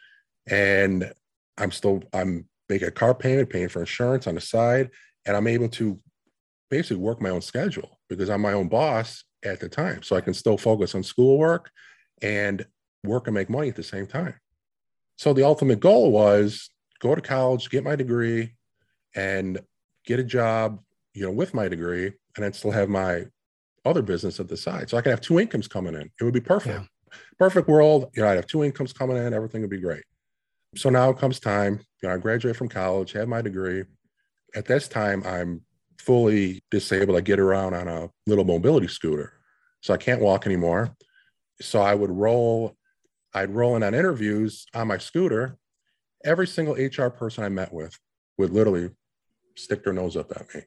and 0.48 1.12
I'm 1.56 1.70
still, 1.70 2.02
I'm 2.12 2.48
making 2.68 2.88
a 2.88 2.92
car 2.92 3.14
payment, 3.14 3.50
paying 3.50 3.68
for 3.68 3.80
insurance 3.80 4.26
on 4.26 4.34
the 4.34 4.40
side. 4.40 4.90
And 5.26 5.36
I'm 5.36 5.46
able 5.46 5.68
to 5.70 6.00
basically 6.70 7.02
work 7.02 7.20
my 7.20 7.30
own 7.30 7.42
schedule 7.42 7.98
because 8.08 8.30
I'm 8.30 8.40
my 8.40 8.52
own 8.52 8.68
boss 8.68 9.24
at 9.44 9.60
the 9.60 9.68
time. 9.68 10.02
So 10.02 10.16
I 10.16 10.20
can 10.20 10.34
still 10.34 10.56
focus 10.56 10.94
on 10.94 11.02
schoolwork 11.02 11.70
and 12.22 12.66
work 13.04 13.26
and 13.26 13.34
make 13.34 13.50
money 13.50 13.68
at 13.68 13.76
the 13.76 13.82
same 13.82 14.06
time. 14.06 14.34
So 15.16 15.32
the 15.32 15.44
ultimate 15.44 15.80
goal 15.80 16.10
was 16.10 16.70
go 17.00 17.14
to 17.14 17.20
college, 17.20 17.70
get 17.70 17.84
my 17.84 17.96
degree, 17.96 18.54
and 19.14 19.60
get 20.04 20.18
a 20.18 20.24
job, 20.24 20.80
you 21.14 21.24
know, 21.24 21.32
with 21.32 21.54
my 21.54 21.68
degree, 21.68 22.06
and 22.06 22.44
then 22.44 22.52
still 22.52 22.70
have 22.70 22.88
my 22.88 23.26
other 23.84 24.02
business 24.02 24.40
at 24.40 24.48
the 24.48 24.56
side. 24.56 24.90
So 24.90 24.96
I 24.96 25.00
can 25.00 25.10
have 25.10 25.20
two 25.20 25.40
incomes 25.40 25.68
coming 25.68 25.94
in. 25.94 26.10
It 26.20 26.24
would 26.24 26.34
be 26.34 26.40
perfect. 26.40 26.80
Yeah. 26.80 26.86
Perfect 27.38 27.68
world. 27.68 28.10
You 28.14 28.22
know, 28.22 28.28
I'd 28.28 28.36
have 28.36 28.46
two 28.46 28.64
incomes 28.64 28.92
coming 28.92 29.16
in, 29.16 29.32
everything 29.32 29.60
would 29.62 29.70
be 29.70 29.80
great. 29.80 30.02
So 30.76 30.90
now 30.90 31.12
comes 31.12 31.40
time. 31.40 31.80
You 32.02 32.08
know, 32.08 32.14
I 32.14 32.18
graduate 32.18 32.56
from 32.56 32.68
college, 32.68 33.12
have 33.12 33.28
my 33.28 33.42
degree. 33.42 33.84
At 34.54 34.66
this 34.66 34.88
time, 34.88 35.22
I'm 35.24 35.62
fully 35.98 36.62
disabled. 36.70 37.16
I 37.16 37.20
get 37.20 37.40
around 37.40 37.74
on 37.74 37.88
a 37.88 38.10
little 38.26 38.44
mobility 38.44 38.88
scooter. 38.88 39.34
So 39.80 39.94
I 39.94 39.96
can't 39.96 40.20
walk 40.20 40.46
anymore. 40.46 40.94
So 41.60 41.80
I 41.80 41.94
would 41.94 42.10
roll, 42.10 42.76
I'd 43.34 43.54
roll 43.54 43.76
in 43.76 43.82
on 43.82 43.94
interviews 43.94 44.66
on 44.74 44.88
my 44.88 44.98
scooter. 44.98 45.58
Every 46.24 46.46
single 46.46 46.74
HR 46.74 47.10
person 47.10 47.44
I 47.44 47.48
met 47.48 47.72
with 47.72 47.98
would 48.38 48.50
literally 48.50 48.90
stick 49.56 49.84
their 49.84 49.92
nose 49.92 50.16
up 50.16 50.30
at 50.32 50.54
me. 50.54 50.62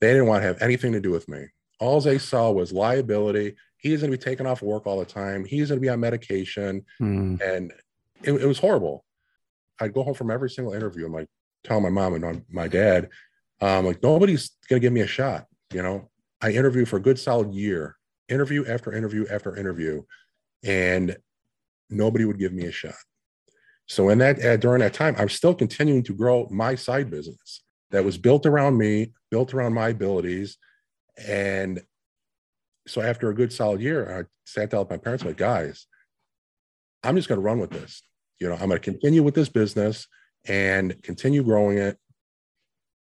They 0.00 0.12
didn't 0.12 0.26
want 0.26 0.42
to 0.42 0.46
have 0.46 0.62
anything 0.62 0.92
to 0.92 1.00
do 1.00 1.10
with 1.10 1.28
me. 1.28 1.46
All 1.78 2.00
they 2.00 2.18
saw 2.18 2.50
was 2.50 2.72
liability. 2.72 3.56
He's 3.76 4.00
going 4.00 4.10
to 4.10 4.16
be 4.16 4.22
taken 4.22 4.46
off 4.46 4.62
work 4.62 4.86
all 4.86 4.98
the 4.98 5.04
time. 5.04 5.44
He's 5.44 5.68
going 5.68 5.78
to 5.78 5.82
be 5.82 5.88
on 5.88 6.00
medication. 6.00 6.84
Mm. 7.00 7.40
And 7.40 7.72
it, 8.22 8.32
it, 8.32 8.46
was 8.46 8.58
horrible. 8.58 9.04
I'd 9.80 9.94
go 9.94 10.02
home 10.02 10.14
from 10.14 10.30
every 10.30 10.50
single 10.50 10.74
interview 10.74 11.06
and 11.06 11.14
like 11.14 11.28
tell 11.64 11.80
my 11.80 11.88
mom 11.88 12.14
and 12.14 12.44
my 12.50 12.68
dad, 12.68 13.08
um, 13.60 13.86
like 13.86 14.02
nobody's 14.02 14.50
to 14.68 14.78
give 14.78 14.92
me 14.92 15.00
a 15.00 15.06
shot. 15.06 15.46
You 15.72 15.82
know, 15.82 16.10
I 16.40 16.52
interview 16.52 16.84
for 16.84 16.96
a 16.96 17.02
good 17.02 17.18
solid 17.18 17.52
year, 17.52 17.96
interview 18.28 18.64
after 18.66 18.92
interview 18.92 19.26
after 19.30 19.56
interview, 19.56 20.02
and 20.64 21.16
nobody 21.88 22.24
would 22.24 22.38
give 22.38 22.52
me 22.52 22.66
a 22.66 22.72
shot. 22.72 22.94
So 23.86 24.08
in 24.08 24.18
that 24.18 24.44
uh, 24.44 24.56
during 24.56 24.80
that 24.80 24.94
time, 24.94 25.16
I'm 25.18 25.28
still 25.28 25.54
continuing 25.54 26.04
to 26.04 26.14
grow 26.14 26.48
my 26.50 26.74
side 26.76 27.10
business 27.10 27.62
that 27.90 28.04
was 28.04 28.16
built 28.16 28.46
around 28.46 28.78
me, 28.78 29.12
built 29.30 29.52
around 29.52 29.74
my 29.74 29.88
abilities. 29.88 30.58
And 31.26 31.82
so 32.86 33.02
after 33.02 33.30
a 33.30 33.34
good 33.34 33.52
solid 33.52 33.80
year, 33.80 34.20
I 34.20 34.24
sat 34.44 34.70
down 34.70 34.80
with 34.80 34.90
my 34.90 34.96
parents, 34.96 35.24
like, 35.24 35.36
guys, 35.36 35.86
I'm 37.02 37.16
just 37.16 37.28
going 37.28 37.40
to 37.40 37.44
run 37.44 37.58
with 37.58 37.70
this. 37.70 38.02
You 38.38 38.48
know, 38.48 38.54
I'm 38.54 38.68
going 38.68 38.72
to 38.72 38.78
continue 38.78 39.22
with 39.22 39.34
this 39.34 39.48
business 39.48 40.06
and 40.46 41.02
continue 41.02 41.42
growing 41.42 41.78
it 41.78 41.98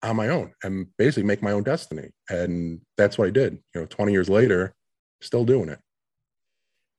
on 0.03 0.17
my 0.17 0.29
own 0.29 0.53
and 0.63 0.87
basically 0.97 1.25
make 1.25 1.43
my 1.43 1.53
own 1.53 1.63
destiny. 1.63 2.11
And 2.29 2.81
that's 2.97 3.19
what 3.19 3.29
I 3.29 3.31
did. 3.31 3.55
You 3.75 3.83
know, 3.83 3.87
20 3.87 4.13
years 4.13 4.29
later, 4.29 4.75
still 5.21 5.45
doing 5.45 5.69
it. 5.69 5.79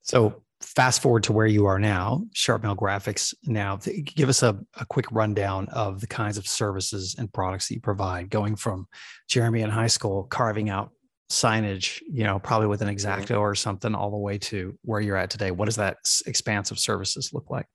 So 0.02 0.42
fast 0.60 1.00
forward 1.00 1.22
to 1.24 1.32
where 1.32 1.46
you 1.46 1.66
are 1.66 1.78
now, 1.78 2.22
Sharp 2.34 2.62
Mill 2.62 2.76
Graphics. 2.76 3.34
Now, 3.44 3.76
give 3.76 4.28
us 4.28 4.42
a, 4.42 4.58
a 4.78 4.84
quick 4.86 5.06
rundown 5.10 5.68
of 5.68 6.00
the 6.00 6.06
kinds 6.06 6.36
of 6.36 6.46
services 6.46 7.16
and 7.18 7.32
products 7.32 7.68
that 7.68 7.74
you 7.74 7.80
provide, 7.80 8.30
going 8.30 8.56
from 8.56 8.86
Jeremy 9.28 9.62
in 9.62 9.70
high 9.70 9.86
school 9.86 10.24
carving 10.24 10.68
out 10.68 10.90
signage, 11.30 12.00
you 12.10 12.24
know, 12.24 12.38
probably 12.38 12.66
with 12.66 12.82
an 12.82 12.88
mm-hmm. 12.88 13.22
exacto 13.22 13.38
or 13.38 13.54
something, 13.54 13.94
all 13.94 14.10
the 14.10 14.16
way 14.16 14.36
to 14.36 14.76
where 14.82 15.00
you're 15.00 15.16
at 15.16 15.30
today. 15.30 15.50
What 15.50 15.66
does 15.66 15.76
that 15.76 15.98
expanse 16.26 16.70
of 16.70 16.78
services 16.78 17.30
look 17.32 17.48
like? 17.50 17.66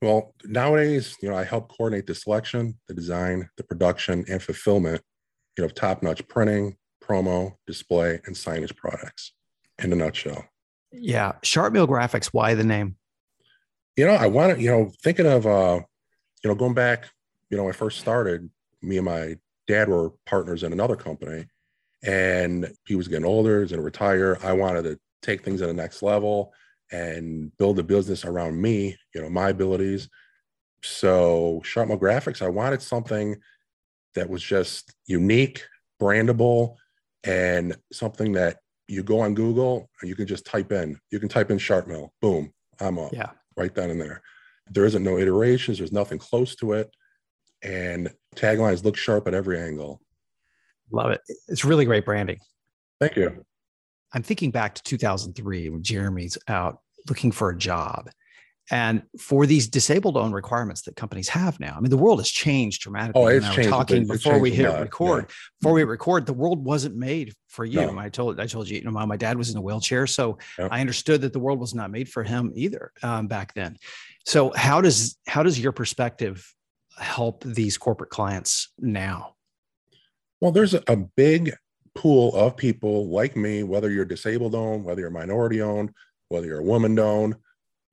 Well, 0.00 0.34
nowadays, 0.44 1.16
you 1.20 1.28
know, 1.28 1.36
I 1.36 1.44
help 1.44 1.76
coordinate 1.76 2.06
the 2.06 2.14
selection, 2.14 2.78
the 2.86 2.94
design, 2.94 3.48
the 3.56 3.64
production, 3.64 4.24
and 4.28 4.42
fulfillment, 4.42 5.02
you 5.56 5.64
know, 5.64 5.68
top-notch 5.68 6.26
printing, 6.28 6.76
promo, 7.02 7.54
display, 7.66 8.20
and 8.26 8.36
signage 8.36 8.76
products. 8.76 9.32
In 9.80 9.92
a 9.92 9.96
nutshell. 9.96 10.44
Yeah, 10.90 11.34
Sharp 11.44 11.72
Mill 11.72 11.86
Graphics. 11.86 12.26
Why 12.26 12.54
the 12.54 12.64
name? 12.64 12.96
You 13.96 14.06
know, 14.06 14.14
I 14.14 14.26
wanted, 14.26 14.60
you 14.60 14.70
know, 14.70 14.90
thinking 15.04 15.26
of, 15.26 15.46
uh, 15.46 15.80
you 16.42 16.50
know, 16.50 16.56
going 16.56 16.74
back, 16.74 17.08
you 17.48 17.56
know, 17.56 17.62
when 17.62 17.72
I 17.72 17.76
first 17.76 18.00
started, 18.00 18.50
me 18.82 18.96
and 18.96 19.06
my 19.06 19.36
dad 19.68 19.88
were 19.88 20.10
partners 20.26 20.64
in 20.64 20.72
another 20.72 20.96
company, 20.96 21.46
and 22.02 22.72
he 22.86 22.96
was 22.96 23.06
getting 23.06 23.24
older, 23.24 23.60
he's 23.60 23.70
going 23.70 23.78
to 23.78 23.84
retire. 23.84 24.36
I 24.42 24.52
wanted 24.52 24.82
to 24.82 24.98
take 25.22 25.44
things 25.44 25.60
to 25.60 25.68
the 25.68 25.72
next 25.72 26.02
level 26.02 26.52
and 26.90 27.56
build 27.56 27.78
a 27.78 27.82
business 27.82 28.24
around 28.24 28.60
me, 28.60 28.96
you 29.14 29.22
know, 29.22 29.28
my 29.28 29.50
abilities. 29.50 30.08
So, 30.82 31.60
Sharp 31.64 31.88
Mill 31.88 31.98
Graphics, 31.98 32.40
I 32.42 32.48
wanted 32.48 32.82
something 32.82 33.36
that 34.14 34.28
was 34.28 34.42
just 34.42 34.94
unique, 35.06 35.64
brandable, 36.00 36.76
and 37.24 37.76
something 37.92 38.32
that 38.32 38.58
you 38.86 39.02
go 39.02 39.20
on 39.20 39.34
Google 39.34 39.90
and 40.00 40.08
you 40.08 40.16
can 40.16 40.26
just 40.26 40.46
type 40.46 40.72
in, 40.72 40.98
you 41.10 41.20
can 41.20 41.28
type 41.28 41.50
in 41.50 41.58
Sharp 41.58 41.86
Mill, 41.86 42.12
boom, 42.22 42.52
I'm 42.80 42.98
up. 42.98 43.12
Yeah. 43.12 43.30
Right 43.56 43.74
then 43.74 43.90
and 43.90 44.00
there. 44.00 44.22
There 44.70 44.84
isn't 44.84 45.02
no 45.02 45.18
iterations, 45.18 45.78
there's 45.78 45.92
nothing 45.92 46.18
close 46.18 46.54
to 46.56 46.72
it. 46.72 46.90
And 47.62 48.10
taglines 48.36 48.84
look 48.84 48.96
sharp 48.96 49.26
at 49.26 49.34
every 49.34 49.60
angle. 49.60 50.00
Love 50.92 51.10
it. 51.10 51.20
It's 51.48 51.64
really 51.64 51.84
great 51.84 52.04
branding. 52.04 52.38
Thank 53.00 53.16
you. 53.16 53.44
I'm 54.12 54.22
thinking 54.22 54.50
back 54.50 54.74
to 54.74 54.82
2003 54.82 55.68
when 55.70 55.82
Jeremy's 55.82 56.38
out 56.48 56.80
looking 57.08 57.32
for 57.32 57.50
a 57.50 57.56
job. 57.56 58.10
And 58.70 59.02
for 59.18 59.46
these 59.46 59.66
disabled 59.66 60.18
owned 60.18 60.34
requirements 60.34 60.82
that 60.82 60.94
companies 60.94 61.28
have 61.30 61.58
now, 61.58 61.74
I 61.74 61.80
mean, 61.80 61.88
the 61.88 61.96
world 61.96 62.18
has 62.18 62.28
changed 62.28 62.82
dramatically. 62.82 63.22
Oh, 63.22 63.26
it's 63.26 63.48
changed. 63.54 63.70
Talking 63.70 64.02
it's 64.02 64.10
before 64.10 64.38
we 64.38 64.50
hit 64.50 64.68
record, 64.68 65.24
yeah. 65.28 65.34
before 65.60 65.72
we 65.72 65.84
record, 65.84 66.26
the 66.26 66.34
world 66.34 66.62
wasn't 66.62 66.94
made 66.94 67.32
for 67.48 67.64
you. 67.64 67.80
No. 67.80 67.98
I 67.98 68.10
told, 68.10 68.38
I 68.38 68.46
told 68.46 68.68
you, 68.68 68.76
you 68.78 68.84
know, 68.84 68.90
my, 68.90 69.06
my 69.06 69.16
dad 69.16 69.38
was 69.38 69.50
in 69.50 69.56
a 69.56 69.60
wheelchair, 69.60 70.06
so 70.06 70.38
Yep. 70.58 70.68
I 70.70 70.80
understood 70.80 71.22
that 71.22 71.32
the 71.32 71.38
world 71.38 71.58
was 71.58 71.74
not 71.74 71.90
made 71.90 72.10
for 72.10 72.22
him 72.22 72.52
either 72.54 72.92
um, 73.02 73.26
back 73.26 73.54
then. 73.54 73.76
So 74.26 74.52
how 74.54 74.82
does 74.82 75.16
how 75.26 75.42
does 75.42 75.58
your 75.58 75.72
perspective 75.72 76.46
help 76.98 77.44
these 77.44 77.78
corporate 77.78 78.10
clients 78.10 78.70
now? 78.78 79.36
Well, 80.40 80.52
there's 80.52 80.74
a 80.74 80.96
big 81.16 81.54
pool 81.98 82.32
of 82.36 82.56
people 82.56 83.08
like 83.08 83.34
me, 83.36 83.64
whether 83.64 83.90
you're 83.90 84.04
disabled 84.04 84.54
owned, 84.54 84.84
whether 84.84 85.00
you're 85.00 85.10
minority 85.10 85.60
owned, 85.60 85.90
whether 86.28 86.46
you're 86.46 86.60
a 86.60 86.70
woman 86.74 86.96
owned, 86.96 87.34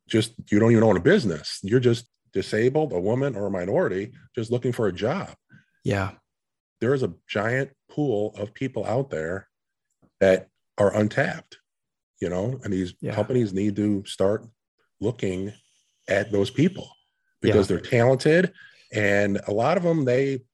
just 0.08 0.34
you 0.52 0.60
don't 0.60 0.72
even 0.72 0.84
own 0.84 0.96
a 0.96 1.00
business. 1.00 1.60
You're 1.64 1.80
just 1.80 2.06
disabled, 2.32 2.94
a 2.94 3.00
woman 3.00 3.36
or 3.36 3.48
a 3.48 3.50
minority, 3.50 4.14
just 4.36 4.52
looking 4.52 4.72
for 4.72 4.86
a 4.88 4.94
job. 4.94 5.34
Yeah, 5.84 6.12
There 6.82 6.94
is 6.94 7.02
a 7.04 7.14
giant 7.28 7.72
pool 7.90 8.36
of 8.38 8.54
people 8.54 8.86
out 8.86 9.10
there 9.10 9.48
that 10.20 10.50
are 10.78 10.94
untapped, 10.96 11.58
you 12.22 12.30
know, 12.30 12.60
and 12.64 12.72
these 12.72 12.94
Yeah. 13.02 13.16
companies 13.16 13.54
need 13.54 13.76
to 13.78 14.06
start 14.06 14.46
looking 15.00 15.52
at 16.08 16.32
those 16.32 16.52
people 16.52 16.88
because 17.42 17.68
Yeah. 17.70 17.78
they're 17.78 17.90
talented 17.90 18.54
and 18.92 19.40
a 19.48 19.52
lot 19.52 19.78
of 19.78 19.84
them 19.84 20.06
they 20.06 20.46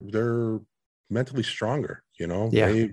they're 0.00 0.60
mentally 1.08 1.42
stronger, 1.42 2.02
you 2.18 2.26
know. 2.26 2.48
Yeah. 2.52 2.66
They 2.66 2.90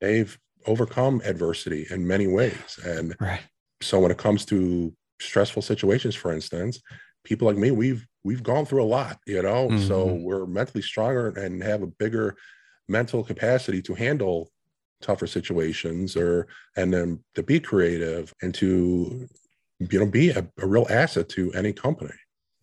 they've 0.00 0.38
overcome 0.66 1.20
adversity 1.24 1.86
in 1.90 2.06
many 2.06 2.26
ways 2.28 2.78
and 2.86 3.16
right. 3.20 3.42
so 3.82 4.00
when 4.00 4.10
it 4.12 4.18
comes 4.18 4.44
to 4.46 4.94
stressful 5.20 5.62
situations 5.62 6.14
for 6.14 6.32
instance 6.32 6.80
people 7.24 7.46
like 7.48 7.56
me 7.56 7.70
we've 7.70 8.06
we've 8.24 8.42
gone 8.42 8.64
through 8.66 8.82
a 8.82 8.84
lot 8.86 9.18
you 9.26 9.42
know 9.42 9.74
so 9.76 10.06
Mhm. 10.06 10.22
we're 10.24 10.46
mentally 10.46 10.82
stronger 10.82 11.28
and 11.28 11.62
have 11.62 11.82
a 11.82 11.86
bigger 11.86 12.36
mental 12.88 13.24
capacity 13.24 13.82
to 13.82 13.94
handle 13.94 14.50
tougher 15.00 15.26
situations 15.26 16.16
or 16.16 16.46
and 16.76 16.92
then 16.94 17.24
to 17.34 17.42
be 17.42 17.58
creative 17.60 18.32
and 18.42 18.54
to 18.54 19.28
you 19.80 19.98
know 19.98 20.06
be 20.06 20.30
a, 20.30 20.48
a 20.58 20.66
real 20.66 20.86
asset 20.90 21.28
to 21.28 21.52
any 21.54 21.72
company 21.72 22.14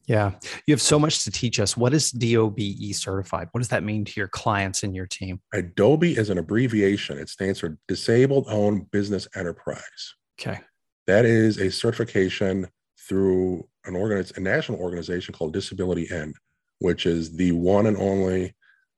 Yeah, 0.09 0.31
you 0.65 0.73
have 0.73 0.81
so 0.81 0.97
much 0.97 1.23
to 1.23 1.31
teach 1.31 1.59
us. 1.59 1.77
What 1.77 1.93
is 1.93 2.09
DOBE 2.09 2.93
certified? 2.93 3.49
What 3.51 3.59
does 3.59 3.67
that 3.67 3.83
mean 3.83 4.05
to 4.05 4.13
your 4.19 4.27
clients 4.27 4.81
and 4.81 4.95
your 4.95 5.05
team? 5.05 5.39
DOBE 5.75 6.17
is 6.17 6.31
an 6.31 6.39
abbreviation 6.39 7.19
it 7.19 7.29
stands 7.29 7.59
for 7.59 7.77
disabled 7.87 8.47
owned 8.49 8.89
business 8.89 9.27
enterprise 9.35 10.15
Okay. 10.39 10.59
That 11.05 11.25
is 11.25 11.59
a 11.59 11.69
certification 11.69 12.67
through 13.07 13.67
an 13.85 13.93
organiz- 13.93 14.35
a 14.37 14.39
national 14.39 14.79
organization 14.79 15.33
called 15.33 15.53
Disability:IN, 15.53 16.33
which 16.79 17.05
is 17.05 17.35
the 17.35 17.51
one 17.51 17.87
and 17.87 17.97
only 17.97 18.55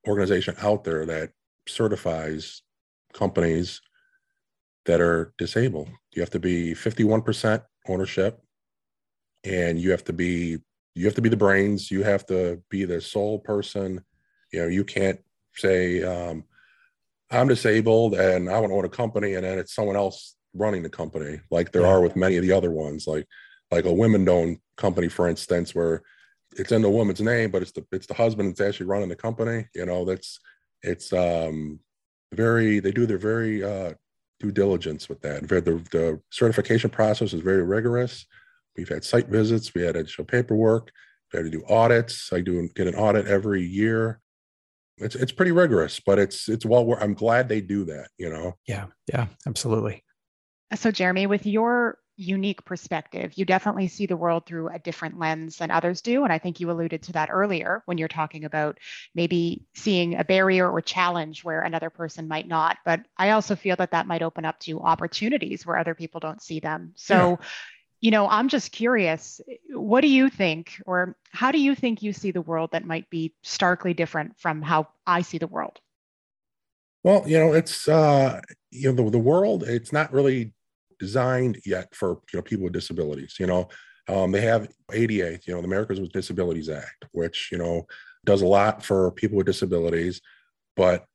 organization 0.08 0.56
out 0.60 0.84
there 0.84 1.06
that 1.06 1.32
certifies 1.68 2.62
companies 3.14 3.82
that 4.86 5.02
are 5.02 5.34
disabled. 5.38 5.90
You 6.14 6.22
have 6.22 6.30
to 6.32 6.40
be 6.40 6.74
51% 6.74 7.64
ownership 7.88 8.40
and 9.44 9.80
you 9.80 9.92
have 9.92 10.04
to 10.06 10.14
be 10.14 10.60
you 10.96 11.06
have 11.06 11.16
to 11.16 11.22
be 11.22 11.30
the 11.30 11.38
brains, 11.38 11.90
you 11.90 12.04
have 12.04 12.26
to 12.28 12.62
be 12.70 12.86
the 12.86 13.00
sole 13.02 13.40
person. 13.40 14.04
You 14.52 14.62
know, 14.62 14.68
you 14.68 14.84
can't 14.84 15.20
say 15.56 16.04
um, 16.04 16.44
I'm 17.30 17.48
disabled 17.48 18.16
and 18.16 18.50
I 18.50 18.60
want 18.60 18.72
to 18.72 18.78
own 18.78 18.86
a 18.86 18.90
company 18.90 19.36
and 19.36 19.46
then 19.46 19.58
it's 19.58 19.74
someone 19.74 19.96
else 19.96 20.36
running 20.54 20.84
the 20.84 20.90
company 20.90 21.40
like 21.50 21.72
there 21.72 21.84
Yeah. 21.84 21.88
are 21.90 22.02
with 22.02 22.16
many 22.18 22.36
of 22.36 22.44
the 22.44 22.52
other 22.52 22.72
ones 22.72 23.08
like 23.08 23.26
like 23.72 23.86
a 23.86 23.94
women 23.94 24.28
owned 24.28 24.58
company 24.76 25.08
for 25.08 25.30
instance 25.30 25.74
where 25.74 26.02
it's 26.58 26.74
in 26.74 26.82
the 26.82 26.90
woman's 26.90 27.22
name 27.22 27.52
but 27.52 27.62
it's 27.62 27.72
the 27.72 27.86
it's 27.94 28.06
the 28.08 28.14
husband 28.14 28.50
that's 28.50 28.60
actually 28.60 28.88
running 28.88 29.08
the 29.08 29.16
company 29.16 29.66
you 29.74 29.86
know 29.86 30.04
that's 30.04 30.42
it's 30.84 31.14
um 31.14 31.80
very 32.34 32.80
they 32.82 32.92
do 32.92 33.06
their 33.06 33.18
very 33.18 33.64
uh 33.64 33.94
due 34.42 34.52
diligence 34.52 35.08
with 35.08 35.22
that 35.22 35.48
the, 35.48 35.62
the 35.92 36.20
certification 36.32 36.90
process 36.90 37.32
is 37.32 37.40
very 37.40 37.64
rigorous 37.64 38.26
we've 38.78 38.90
had 38.90 39.04
site 39.04 39.28
visits 39.28 39.74
we 39.74 39.82
had 39.82 39.96
to 39.96 40.08
show 40.08 40.24
paperwork 40.24 40.92
we 41.34 41.38
had 41.38 41.44
to 41.44 41.58
do 41.58 41.64
audits 41.70 42.32
i 42.34 42.42
do 42.42 42.68
get 42.76 42.88
an 42.88 42.96
audit 42.96 43.28
every 43.28 43.62
year 43.62 44.20
it's 44.98 45.16
it's 45.16 45.32
pretty 45.32 45.52
rigorous 45.52 46.00
but 46.00 46.20
it's 46.20 46.48
it's 46.48 46.66
well 46.66 46.98
i'm 47.02 47.14
glad 47.14 47.50
they 47.50 47.62
do 47.62 47.84
that 47.86 48.10
you 48.18 48.30
know 48.30 48.54
Yeah. 48.68 48.86
Yeah. 49.12 49.28
Absolutely. 49.48 50.04
So, 50.76 50.92
Jeremy, 50.92 51.28
with 51.28 51.46
your 51.46 51.98
unique 52.16 52.64
perspective, 52.64 53.34
you 53.36 53.46
definitely 53.46 53.88
see 53.88 54.06
the 54.06 54.16
world 54.16 54.46
through 54.46 54.70
a 54.70 54.80
different 54.80 55.20
lens 55.20 55.58
than 55.58 55.72
others 55.72 56.02
do. 56.02 56.24
And 56.24 56.32
I 56.32 56.38
think 56.38 56.60
you 56.60 56.72
alluded 56.72 57.04
to 57.04 57.14
that 57.14 57.30
earlier 57.32 57.82
when 57.86 57.98
you're 57.98 58.08
talking 58.08 58.46
about 58.46 58.78
maybe 59.14 59.66
seeing 59.76 60.16
a 60.16 60.24
barrier 60.24 60.70
or 60.70 60.82
challenge 60.82 61.44
where 61.44 61.62
another 61.62 61.90
person 61.90 62.28
might 62.28 62.48
not. 62.48 62.78
But 62.86 63.02
I 63.18 63.32
also 63.32 63.56
feel 63.56 63.76
that 63.78 63.92
that 63.92 64.08
might 64.08 64.22
open 64.22 64.46
up 64.46 64.60
to 64.60 64.80
opportunities 64.80 65.66
where 65.66 65.78
other 65.78 65.96
people 65.96 66.20
don't 66.20 66.42
see 66.42 66.60
them. 66.62 66.94
So, 66.96 67.40
you 68.02 68.10
know, 68.10 68.28
I'm 68.28 68.50
just 68.50 68.72
curious, 68.72 69.40
what 69.70 70.02
do 70.02 70.08
you 70.08 70.30
think, 70.30 70.82
or 70.88 71.16
how 71.30 71.52
do 71.52 71.60
you 71.60 71.76
think 71.76 72.02
you 72.02 72.14
see 72.14 72.32
the 72.32 72.42
world 72.42 72.72
that 72.72 72.84
might 72.84 73.08
be 73.12 73.36
starkly 73.44 73.94
different 73.94 74.40
from 74.40 74.64
how 74.64 74.88
I 75.06 75.22
see 75.22 75.38
the 75.38 75.48
world? 75.48 75.80
Well, 77.04 77.24
you 77.28 77.38
know, 77.38 77.54
it's 77.54 77.88
uh, 77.88 78.42
you 78.72 78.92
know 78.92 79.04
the, 79.04 79.12
the 79.12 79.20
world. 79.20 79.64
It's 79.64 79.94
not 79.94 80.12
really 80.12 80.54
designed 81.00 81.60
yet 81.66 81.94
for 81.94 82.20
you 82.34 82.38
know 82.38 82.42
people 82.42 82.66
with 82.66 82.74
disabilities. 82.74 83.36
You 83.40 83.48
know, 83.48 83.70
um, 84.08 84.32
they 84.32 84.42
have 84.42 84.68
ADA, 84.92 85.40
you 85.46 85.54
know, 85.54 85.62
the 85.62 85.68
Americans 85.68 86.00
with 86.00 86.12
Disabilities 86.12 86.70
Act, 86.70 87.06
which 87.12 87.50
you 87.52 87.58
know 87.60 87.86
does 88.26 88.42
a 88.42 88.48
lot 88.48 88.84
for 88.84 89.12
people 89.12 89.38
with 89.38 89.48
disabilities, 89.48 90.22
but 90.76 91.06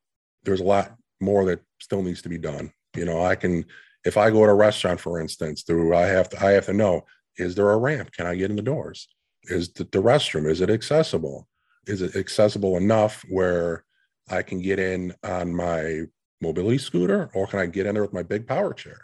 there's 0.44 0.60
a 0.60 0.64
lot 0.64 0.94
more 1.20 1.44
that 1.46 1.60
still 1.80 2.02
needs 2.02 2.22
to 2.22 2.28
be 2.28 2.38
done. 2.38 2.72
You 2.96 3.04
know, 3.04 3.24
I 3.24 3.34
can 3.34 3.64
if 4.06 4.16
I 4.16 4.30
go 4.30 4.46
to 4.46 4.52
a 4.52 4.54
restaurant, 4.54 5.00
for 5.00 5.20
instance, 5.20 5.64
do 5.64 5.92
I 5.92 6.02
have 6.02 6.28
to 6.30 6.44
I 6.44 6.52
have 6.52 6.66
to 6.66 6.72
know 6.72 7.04
is 7.36 7.54
there 7.54 7.70
a 7.70 7.76
ramp? 7.76 8.12
Can 8.12 8.26
I 8.26 8.36
get 8.36 8.50
in 8.50 8.56
the 8.56 8.62
doors? 8.62 9.08
Is 9.44 9.72
the, 9.72 9.84
the 9.84 10.02
restroom 10.02 10.48
is 10.48 10.60
it 10.60 10.70
accessible? 10.70 11.48
Is 11.86 12.02
it 12.02 12.14
accessible 12.14 12.76
enough 12.76 13.24
where 13.28 13.84
I 14.28 14.42
can 14.42 14.62
get 14.62 14.78
in 14.78 15.12
on 15.24 15.54
my 15.54 16.02
mobility 16.40 16.78
scooter 16.78 17.30
or 17.34 17.46
can 17.46 17.58
I 17.58 17.66
get 17.66 17.86
in 17.86 17.94
there 17.94 18.02
with 18.02 18.12
my 18.12 18.22
big 18.22 18.46
power 18.46 18.72
chair? 18.72 19.00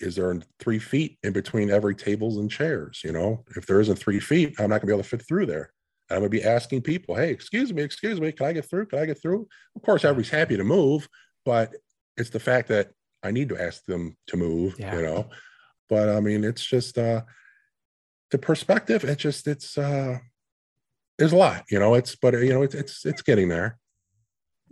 Is 0.00 0.16
there 0.16 0.40
three 0.60 0.78
feet 0.78 1.18
in 1.22 1.32
between 1.32 1.70
every 1.70 1.94
tables 1.94 2.38
and 2.38 2.50
chairs? 2.50 3.02
You 3.04 3.12
know, 3.12 3.44
if 3.54 3.66
there 3.66 3.80
isn't 3.80 3.98
three 3.98 4.20
feet, 4.20 4.54
I'm 4.58 4.70
not 4.70 4.80
gonna 4.80 4.86
be 4.86 4.94
able 4.94 5.02
to 5.02 5.08
fit 5.08 5.26
through 5.28 5.46
there. 5.46 5.72
I'm 6.10 6.18
gonna 6.18 6.30
be 6.30 6.42
asking 6.42 6.82
people, 6.82 7.16
hey, 7.16 7.30
excuse 7.30 7.70
me, 7.70 7.82
excuse 7.82 8.18
me, 8.18 8.32
can 8.32 8.46
I 8.46 8.52
get 8.54 8.68
through? 8.68 8.86
Can 8.86 8.98
I 8.98 9.06
get 9.06 9.20
through? 9.20 9.46
Of 9.74 9.82
course, 9.82 10.04
everybody's 10.04 10.30
happy 10.30 10.56
to 10.56 10.64
move, 10.64 11.06
but 11.44 11.74
it's 12.16 12.30
the 12.30 12.40
fact 12.40 12.68
that 12.68 12.92
I 13.26 13.30
need 13.32 13.48
to 13.50 13.58
ask 13.60 13.84
them 13.84 14.16
to 14.28 14.36
move, 14.36 14.78
Yeah. 14.78 14.94
you 14.96 15.02
know. 15.02 15.28
but 15.88 16.08
I 16.08 16.20
mean, 16.20 16.44
it's 16.44 16.64
just 16.64 16.96
uh, 16.98 17.22
the 18.30 18.38
perspective. 18.38 19.04
It 19.04 19.18
just 19.18 19.46
it's 19.46 19.76
uh, 19.78 20.18
there's 21.18 21.32
a 21.32 21.36
lot, 21.36 21.64
you 21.70 21.78
know. 21.78 21.94
It's 21.94 22.16
but 22.16 22.34
you 22.34 22.52
know 22.54 22.62
it's 22.62 22.74
it's 22.74 23.04
it's 23.04 23.22
getting 23.22 23.48
there. 23.48 23.78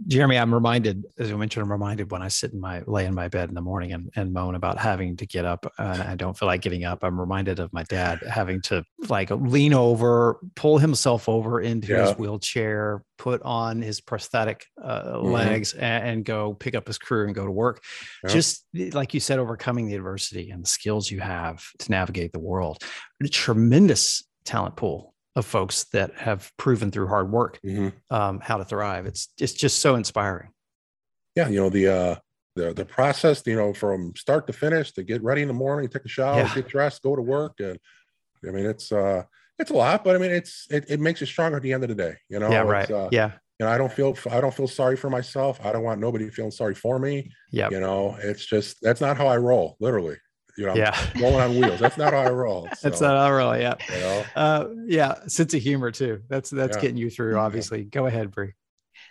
Jeremy, 0.08 0.38
I'm 0.38 0.52
reminded, 0.52 1.04
as 1.18 1.30
you 1.30 1.38
mentioned, 1.38 1.62
I'm 1.62 1.70
reminded 1.70 2.10
when 2.10 2.20
I 2.20 2.28
sit 2.28 2.52
in 2.52 2.60
my 2.60 2.82
lay 2.86 3.06
in 3.06 3.14
my 3.14 3.28
bed 3.28 3.48
in 3.48 3.54
the 3.54 3.60
morning 3.60 3.92
and, 3.92 4.10
and 4.16 4.32
moan 4.32 4.56
about 4.56 4.76
having 4.76 5.16
to 5.18 5.26
get 5.26 5.44
up 5.44 5.72
and 5.78 6.02
I 6.02 6.16
don't 6.16 6.36
feel 6.36 6.46
like 6.46 6.62
getting 6.62 6.84
up. 6.84 7.04
I'm 7.04 7.18
reminded 7.18 7.60
of 7.60 7.72
my 7.72 7.84
dad 7.84 8.20
having 8.28 8.60
to 8.62 8.84
like 9.08 9.30
lean 9.30 9.72
over, 9.72 10.40
pull 10.56 10.78
himself 10.78 11.28
over 11.28 11.60
into 11.60 11.92
yeah. 11.92 12.08
his 12.08 12.18
wheelchair, 12.18 13.04
put 13.18 13.40
on 13.42 13.82
his 13.82 14.00
prosthetic 14.00 14.66
uh, 14.82 15.14
mm-hmm. 15.14 15.28
legs 15.28 15.74
and, 15.74 16.08
and, 16.08 16.24
go 16.24 16.54
pick 16.54 16.74
up 16.74 16.86
his 16.86 16.98
crew 16.98 17.26
and 17.26 17.34
go 17.34 17.44
to 17.44 17.52
work. 17.52 17.82
Yeah. 18.24 18.30
Just 18.30 18.66
like 18.92 19.14
you 19.14 19.20
said, 19.20 19.38
overcoming 19.38 19.86
the 19.86 19.94
adversity 19.94 20.50
and 20.50 20.64
the 20.64 20.68
skills 20.68 21.10
you 21.10 21.20
have 21.20 21.64
to 21.78 21.90
navigate 21.90 22.32
the 22.32 22.40
world. 22.40 22.82
A 23.22 23.28
tremendous 23.28 24.24
talent 24.44 24.76
pool 24.76 25.13
of 25.36 25.44
folks 25.44 25.84
that 25.84 26.14
have 26.14 26.52
proven 26.56 26.90
through 26.90 27.08
hard 27.08 27.30
work 27.30 27.58
mm-hmm. 27.64 27.88
um, 28.14 28.40
how 28.40 28.56
to 28.56 28.64
thrive. 28.64 29.06
It's 29.06 29.28
it's 29.38 29.52
just 29.52 29.80
so 29.80 29.96
inspiring. 29.96 30.50
Yeah, 31.34 31.48
you 31.48 31.60
know 31.60 31.70
the 31.70 31.88
uh, 31.88 32.16
the 32.54 32.72
the 32.72 32.84
process, 32.84 33.42
you 33.46 33.56
know, 33.56 33.74
from 33.74 34.14
start 34.16 34.46
to 34.46 34.52
finish 34.52 34.92
to 34.92 35.02
get 35.02 35.22
ready 35.22 35.42
in 35.42 35.48
the 35.48 35.54
morning, 35.54 35.88
take 35.88 36.04
a 36.04 36.08
shower, 36.08 36.38
yeah. 36.38 36.54
get 36.54 36.68
dressed, 36.68 37.02
go 37.02 37.16
to 37.16 37.22
work, 37.22 37.54
and 37.58 37.78
I 38.46 38.50
mean 38.50 38.66
it's 38.66 38.92
uh 38.92 39.24
it's 39.58 39.70
a 39.70 39.74
lot, 39.74 40.04
but 40.04 40.14
I 40.14 40.18
mean 40.18 40.30
it's 40.30 40.66
it, 40.70 40.84
it 40.88 41.00
makes 41.00 41.20
you 41.20 41.26
stronger 41.26 41.56
at 41.56 41.62
the 41.62 41.72
end 41.72 41.82
of 41.82 41.88
the 41.88 41.94
day. 41.96 42.14
You 42.28 42.38
know, 42.38 42.50
yeah, 42.50 42.62
right, 42.62 42.90
uh, 42.90 43.08
yeah. 43.10 43.32
You 43.58 43.66
know, 43.66 43.72
I 43.72 43.78
don't 43.78 43.92
feel 43.92 44.16
I 44.30 44.40
don't 44.40 44.54
feel 44.54 44.68
sorry 44.68 44.96
for 44.96 45.10
myself. 45.10 45.64
I 45.64 45.72
don't 45.72 45.84
want 45.84 46.00
nobody 46.00 46.28
feeling 46.30 46.50
sorry 46.50 46.74
for 46.74 46.98
me. 46.98 47.30
Yeah. 47.52 47.70
You 47.70 47.80
know, 47.80 48.16
it's 48.20 48.44
just 48.44 48.78
that's 48.82 49.00
not 49.00 49.16
how 49.16 49.28
I 49.28 49.36
roll, 49.36 49.76
literally 49.80 50.16
you 50.56 50.66
know, 50.66 50.74
yeah. 50.74 50.96
rolling 51.20 51.40
on 51.40 51.58
wheels. 51.58 51.80
That's 51.80 51.96
not 51.96 52.12
how 52.12 52.20
I 52.20 52.30
roll. 52.30 52.68
So, 52.76 52.88
that's 52.88 53.00
not 53.00 53.16
how 53.16 53.24
I 53.24 53.30
roll. 53.30 53.56
Yeah. 53.56 53.74
You 53.92 54.00
know? 54.00 54.24
uh, 54.36 54.68
yeah. 54.86 55.14
Sense 55.26 55.54
of 55.54 55.62
humor 55.62 55.90
too. 55.90 56.22
That's, 56.28 56.50
that's 56.50 56.76
yeah. 56.76 56.82
getting 56.82 56.96
you 56.96 57.10
through, 57.10 57.36
obviously. 57.36 57.80
Yeah. 57.80 57.88
Go 57.90 58.06
ahead, 58.06 58.30
Bree. 58.30 58.52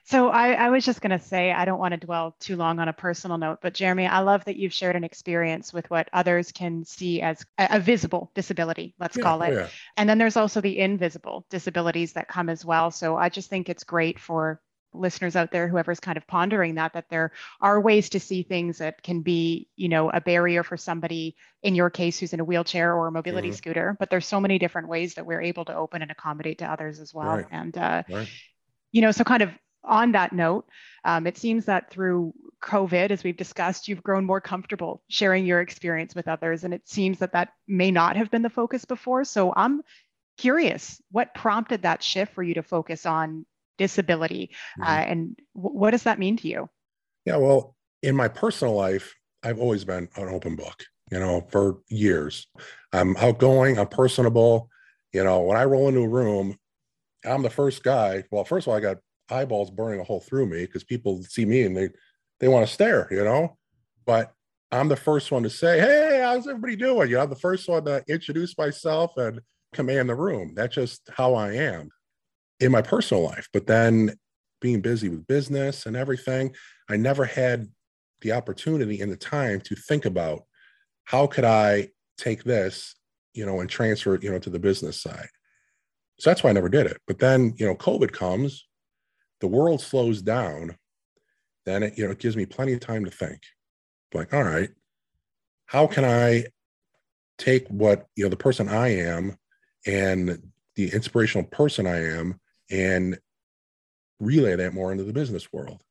So 0.05 0.27
I, 0.27 0.51
I, 0.51 0.69
was 0.69 0.85
just 0.85 1.00
going 1.00 1.17
to 1.17 1.25
say, 1.25 1.53
I 1.53 1.63
don't 1.63 1.79
want 1.79 1.93
to 1.93 2.05
dwell 2.05 2.35
too 2.39 2.57
long 2.57 2.79
on 2.79 2.89
a 2.89 2.93
personal 2.93 3.38
note, 3.38 3.59
but 3.62 3.73
Jeremy, 3.73 4.05
I 4.05 4.19
love 4.19 4.43
that 4.45 4.57
you've 4.57 4.73
shared 4.73 4.97
an 4.97 5.05
experience 5.05 5.71
with 5.71 5.89
what 5.89 6.09
others 6.12 6.51
can 6.51 6.83
see 6.83 7.21
as 7.21 7.45
a, 7.57 7.77
a 7.77 7.79
visible 7.79 8.29
disability, 8.35 8.95
let's 9.00 9.15
yeah, 9.15 9.23
call 9.23 9.41
it. 9.43 9.53
Yeah. 9.53 9.67
And 9.95 10.09
then 10.09 10.17
there's 10.17 10.35
also 10.35 10.59
the 10.59 10.77
invisible 10.77 11.45
disabilities 11.50 12.13
that 12.13 12.27
come 12.27 12.50
as 12.50 12.65
well. 12.65 12.91
So 12.91 13.15
I 13.15 13.29
just 13.29 13.50
think 13.50 13.69
it's 13.69 13.85
great 13.85 14.19
for 14.19 14.62
listeners 14.93 15.35
out 15.35 15.51
there 15.51 15.67
whoever's 15.67 16.00
kind 16.00 16.17
of 16.17 16.25
pondering 16.27 16.75
that 16.75 16.93
that 16.93 17.09
there 17.09 17.31
are 17.62 17.79
ways 17.79 18.09
to 18.09 18.19
see 18.19 18.43
things 18.43 18.77
that 18.77 19.01
can 19.03 19.21
be 19.21 19.67
you 19.75 19.89
know 19.89 20.09
a 20.09 20.21
barrier 20.21 20.63
for 20.63 20.77
somebody 20.77 21.35
in 21.62 21.75
your 21.75 21.89
case 21.89 22.19
who's 22.19 22.33
in 22.33 22.39
a 22.39 22.43
wheelchair 22.43 22.93
or 22.95 23.07
a 23.07 23.12
mobility 23.12 23.50
mm-hmm. 23.50 23.55
scooter 23.55 23.95
but 24.00 24.09
there's 24.09 24.27
so 24.27 24.39
many 24.39 24.59
different 24.59 24.88
ways 24.88 25.15
that 25.15 25.25
we're 25.25 25.41
able 25.41 25.65
to 25.65 25.75
open 25.75 26.01
and 26.01 26.12
accommodate 26.12 26.59
to 26.59 26.65
others 26.65 27.00
as 27.00 27.13
well 27.13 27.38
right. 27.38 27.45
and 27.51 27.77
uh, 27.77 28.03
right. 28.09 28.27
you 28.91 29.01
know 29.01 29.12
so 29.12 29.23
kind 29.23 29.43
of 29.43 29.51
on 29.83 30.13
that 30.13 30.31
note 30.31 30.65
um, 31.03 31.27
it 31.27 31.38
seems 31.38 31.65
that 31.65 31.89
through 31.89 32.33
covid 32.63 33.12
as 33.12 33.23
we've 33.23 33.38
discussed 33.38 33.88
you've 33.88 34.03
grown 34.03 34.23
more 34.23 34.39
comfortable 34.39 35.01
sharing 35.09 35.45
your 35.45 35.59
experience 35.59 36.15
with 36.15 36.27
others 36.27 36.63
and 36.63 36.73
it 36.73 36.88
seems 36.88 37.19
that 37.19 37.33
that 37.33 37.50
may 37.67 37.91
not 37.91 38.15
have 38.15 38.31
been 38.31 38.41
the 38.41 38.50
focus 38.50 38.85
before 38.85 39.23
so 39.25 39.53
i'm 39.55 39.81
curious 40.38 41.01
what 41.12 41.33
prompted 41.35 41.83
that 41.83 42.01
shift 42.01 42.33
for 42.33 42.43
you 42.43 42.53
to 42.53 42.63
focus 42.63 43.05
on 43.05 43.45
disability 43.77 44.51
uh, 44.81 44.85
mm-hmm. 44.85 44.91
uh, 44.91 45.11
and 45.11 45.39
w- 45.55 45.77
what 45.77 45.91
does 45.91 46.03
that 46.03 46.19
mean 46.19 46.37
to 46.37 46.47
you? 46.47 46.69
Yeah 47.25 47.38
well 47.38 47.75
in 48.01 48.15
my 48.15 48.27
personal 48.27 48.75
life 48.75 49.15
i've 49.43 49.59
always 49.59 49.83
been 49.86 50.07
an 50.17 50.29
open 50.29 50.55
book 50.55 50.83
you 51.12 51.19
know 51.19 51.47
for 51.49 51.79
years. 51.89 52.47
I'm 52.91 53.15
outgoing 53.17 53.79
i'm 53.79 53.88
personable 53.88 54.69
you 55.13 55.23
know 55.23 55.41
when 55.41 55.57
i 55.57 55.63
roll 55.63 55.88
into 55.88 56.01
a 56.01 56.07
room 56.07 56.57
i'm 57.25 57.41
the 57.41 57.49
first 57.49 57.83
guy 57.83 58.23
well 58.31 58.43
first 58.43 58.67
of 58.67 58.71
all 58.71 58.77
i 58.77 58.81
got 58.81 58.97
eyeballs 59.29 59.71
burning 59.71 59.99
a 59.99 60.03
hole 60.03 60.19
through 60.19 60.45
me 60.45 60.65
because 60.65 60.83
people 60.83 61.23
see 61.23 61.45
me 61.45 61.63
and 61.63 61.75
they 61.75 61.89
they 62.39 62.47
want 62.47 62.67
to 62.67 62.73
stare 62.73 63.07
you 63.09 63.23
know? 63.23 63.57
But 64.05 64.33
i'm 64.71 64.89
the 64.89 64.95
first 64.95 65.31
one 65.31 65.43
to 65.43 65.49
say 65.49 65.79
hey 65.79 66.21
how's 66.23 66.47
everybody 66.47 66.75
doing? 66.75 67.09
You 67.09 67.15
know 67.15 67.23
i'm 67.23 67.29
the 67.29 67.36
first 67.36 67.67
one 67.67 67.86
to 67.86 68.03
introduce 68.07 68.57
myself 68.57 69.17
and 69.17 69.41
command 69.73 70.09
the 70.09 70.15
room. 70.15 70.53
That's 70.55 70.75
just 70.75 71.09
how 71.09 71.33
i 71.33 71.53
am 71.53 71.89
in 72.63 72.71
my 72.71 72.82
personal 72.82 73.23
life. 73.23 73.49
But 73.52 73.67
then 73.67 74.15
being 74.62 74.82
busy 74.82 75.10
with 75.10 75.28
business 75.28 75.86
and 75.86 75.95
everything, 75.95 76.56
I 76.89 76.97
never 76.97 77.26
had 77.26 77.67
the 78.21 78.32
opportunity 78.32 79.02
and 79.02 79.12
the 79.12 79.17
time 79.17 79.60
to 79.62 79.76
think 79.76 80.06
about 80.06 80.43
how 81.04 81.28
could 81.28 81.43
I 81.43 81.89
take 82.17 82.43
this, 82.43 82.95
you 83.34 83.45
know, 83.45 83.60
and 83.60 83.69
transfer 83.69 84.15
it, 84.15 84.23
you 84.23 84.32
know, 84.32 84.39
to 84.39 84.49
the 84.49 84.60
business 84.60 85.02
side. 85.02 85.28
So 86.19 86.30
that's 86.30 86.43
why 86.43 86.52
I 86.52 86.54
never 86.54 86.69
did 86.69 86.86
it. 86.86 86.97
But 87.06 87.19
then, 87.19 87.54
you 87.58 87.65
know, 87.65 87.76
COVID 87.76 88.13
comes, 88.13 88.65
the 89.41 89.47
world 89.47 89.82
slows 89.82 90.21
down, 90.21 90.78
then 91.65 91.84
it, 91.84 91.97
you 91.97 92.06
know, 92.06 92.12
it 92.12 92.19
gives 92.19 92.38
me 92.38 92.45
plenty 92.45 92.71
of 92.73 92.80
time 92.80 93.04
to 93.04 93.12
think. 93.12 93.41
Like, 94.13 94.34
all 94.34 94.43
right, 94.43 94.69
how 95.65 95.88
can 95.88 96.06
I 96.06 96.45
take 97.38 97.67
what, 97.67 98.06
you 98.15 98.23
know, 98.23 98.30
the 98.30 98.38
person 98.38 98.69
I 98.69 98.89
am 98.99 99.38
and 99.86 100.52
the 100.76 100.93
inspirational 100.93 101.47
person 101.47 101.88
I 101.88 102.06
am 102.06 102.39
and 102.69 103.19
relay 104.19 104.56
that 104.56 104.73
more 104.73 104.91
into 104.91 105.04
the 105.04 105.13
business 105.13 105.52
world. 105.52 105.82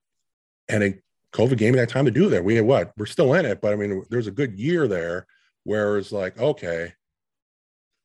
And 0.69 0.83
it, 0.83 1.03
COVID 1.33 1.57
gave 1.57 1.73
me 1.73 1.81
that 1.81 1.89
time 1.89 2.05
to 2.05 2.11
do 2.11 2.29
that. 2.31 2.45
We 2.45 2.57
had 2.57 2.67
what? 2.67 2.93
We're 2.97 3.07
still 3.07 3.35
in 3.35 3.47
it, 3.47 3.61
but 3.61 3.73
I 3.73 3.77
mean, 3.77 4.05
there's 4.11 4.27
a 4.27 4.33
good 4.33 4.59
year 4.59 4.87
there 4.87 5.27
where 5.65 5.99
it's 5.99 6.13
like, 6.13 6.39
okay, 6.39 6.93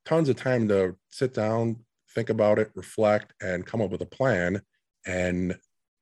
tons 0.06 0.30
of 0.30 0.36
time 0.36 0.67
to 0.69 0.95
sit 1.10 1.34
down, 1.34 1.77
think 2.13 2.30
about 2.30 2.60
it, 2.60 2.71
reflect, 2.75 3.34
and 3.41 3.65
come 3.65 3.82
up 3.82 3.91
with 3.91 4.01
a 4.01 4.06
plan. 4.06 4.62
And 5.06 5.58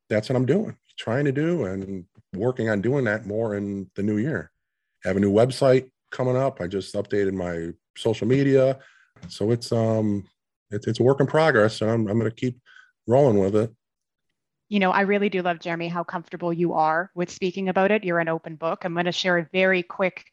that's 0.10 0.30
what 0.30 0.36
I'm 0.36 0.45
doing, 0.45 0.78
trying 0.97 1.25
to 1.25 1.32
do, 1.32 1.65
and 1.65 2.06
working 2.34 2.69
on 2.69 2.82
doing 2.82 3.06
that 3.06 3.25
more 3.25 3.56
in 3.56 3.89
the 3.95 4.04
new 4.04 4.17
year. 4.17 4.51
I 5.04 5.08
have 5.08 5.17
a 5.17 5.19
new 5.21 5.32
website 5.32 5.89
coming 6.12 6.38
up. 6.38 6.62
I 6.62 6.67
just 6.67 6.93
updated 6.95 7.34
my 7.34 7.73
social 7.97 8.28
media. 8.28 8.80
So 9.28 9.51
it's 9.51 9.71
um 9.71 10.28
it's, 10.71 10.88
it's 10.88 10.99
a 10.99 11.04
work 11.04 11.19
in 11.19 11.28
progress 11.28 11.82
and 11.82 11.89
I'm, 11.89 12.08
I'm 12.08 12.19
going 12.19 12.30
to 12.30 12.36
keep 12.36 12.60
rolling 13.08 13.39
with 13.39 13.56
it. 13.56 13.73
You 14.67 14.80
know, 14.80 14.91
I 14.91 15.01
really 15.01 15.30
do 15.30 15.41
love, 15.41 15.60
Jeremy, 15.60 15.88
how 15.88 16.04
comfortable 16.04 16.51
you 16.51 16.73
are 16.73 17.12
with 17.13 17.30
speaking 17.30 17.69
about 17.69 17.91
it. 17.91 18.04
You're 18.04 18.19
an 18.19 18.30
open 18.30 18.56
book. 18.56 18.84
I'm 18.84 18.93
going 18.93 19.06
to 19.06 19.12
share 19.12 19.38
a 19.38 19.47
very 19.54 19.84
quick 19.84 20.25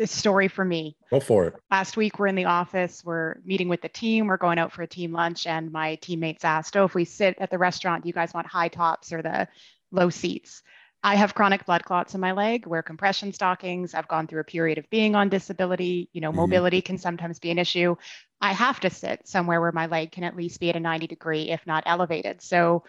uh, 0.00 0.04
story 0.04 0.48
for 0.48 0.64
me. 0.64 0.96
Go 1.10 1.20
for 1.20 1.46
it. 1.46 1.54
Last 1.70 1.96
week, 1.96 2.18
we're 2.18 2.26
in 2.26 2.34
the 2.34 2.44
office, 2.44 3.02
we're 3.02 3.36
meeting 3.44 3.68
with 3.68 3.80
the 3.80 3.88
team, 3.88 4.26
we're 4.26 4.36
going 4.36 4.58
out 4.58 4.72
for 4.72 4.82
a 4.82 4.86
team 4.86 5.12
lunch, 5.12 5.46
and 5.46 5.72
my 5.72 5.94
teammates 5.96 6.44
asked, 6.44 6.76
Oh, 6.76 6.84
if 6.84 6.94
we 6.94 7.06
sit 7.06 7.36
at 7.40 7.50
the 7.50 7.58
restaurant, 7.58 8.02
do 8.02 8.08
you 8.08 8.12
guys 8.12 8.34
want 8.34 8.46
high 8.46 8.68
tops 8.68 9.10
or 9.10 9.22
the 9.22 9.48
low 9.90 10.10
seats? 10.10 10.62
I 11.02 11.14
have 11.14 11.34
chronic 11.34 11.64
blood 11.64 11.84
clots 11.84 12.14
in 12.14 12.20
my 12.20 12.32
leg, 12.32 12.66
wear 12.66 12.82
compression 12.82 13.32
stockings. 13.32 13.94
I've 13.94 14.08
gone 14.08 14.26
through 14.26 14.40
a 14.40 14.44
period 14.44 14.78
of 14.78 14.90
being 14.90 15.14
on 15.14 15.28
disability. 15.28 16.08
You 16.12 16.20
know, 16.20 16.30
mm-hmm. 16.30 16.40
mobility 16.40 16.80
can 16.82 16.98
sometimes 16.98 17.38
be 17.38 17.50
an 17.50 17.58
issue. 17.58 17.94
I 18.40 18.52
have 18.52 18.80
to 18.80 18.90
sit 18.90 19.28
somewhere 19.28 19.60
where 19.60 19.72
my 19.72 19.86
leg 19.86 20.12
can 20.12 20.24
at 20.24 20.36
least 20.36 20.60
be 20.60 20.70
at 20.70 20.76
a 20.76 20.80
90 20.80 21.06
degree, 21.06 21.50
if 21.50 21.66
not 21.66 21.84
elevated. 21.86 22.42
So 22.42 22.84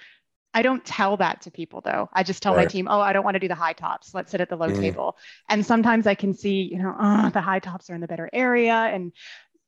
I 0.54 0.64
don't 0.64 0.84
tell 0.84 1.18
that 1.18 1.42
to 1.42 1.52
people 1.52 1.82
though. 1.82 2.10
I 2.12 2.24
just 2.24 2.42
tell 2.42 2.56
right. 2.56 2.64
my 2.64 2.66
team, 2.66 2.88
oh, 2.90 3.00
I 3.00 3.14
don't 3.14 3.24
want 3.24 3.36
to 3.36 3.40
do 3.40 3.48
the 3.48 3.56
high 3.56 3.74
tops. 3.74 4.14
Let's 4.14 4.32
sit 4.32 4.42
at 4.42 4.50
the 4.50 4.56
low 4.56 4.70
mm-hmm. 4.70 4.82
table. 4.82 5.18
And 5.48 5.64
sometimes 5.64 6.08
I 6.08 6.16
can 6.16 6.34
see, 6.34 6.70
you 6.72 6.80
know, 6.80 6.96
oh, 7.00 7.30
the 7.30 7.42
high 7.42 7.60
tops 7.60 7.90
are 7.90 7.96
in 7.96 8.02
the 8.02 8.08
better 8.08 8.30
area. 8.34 8.74
And, 8.74 9.12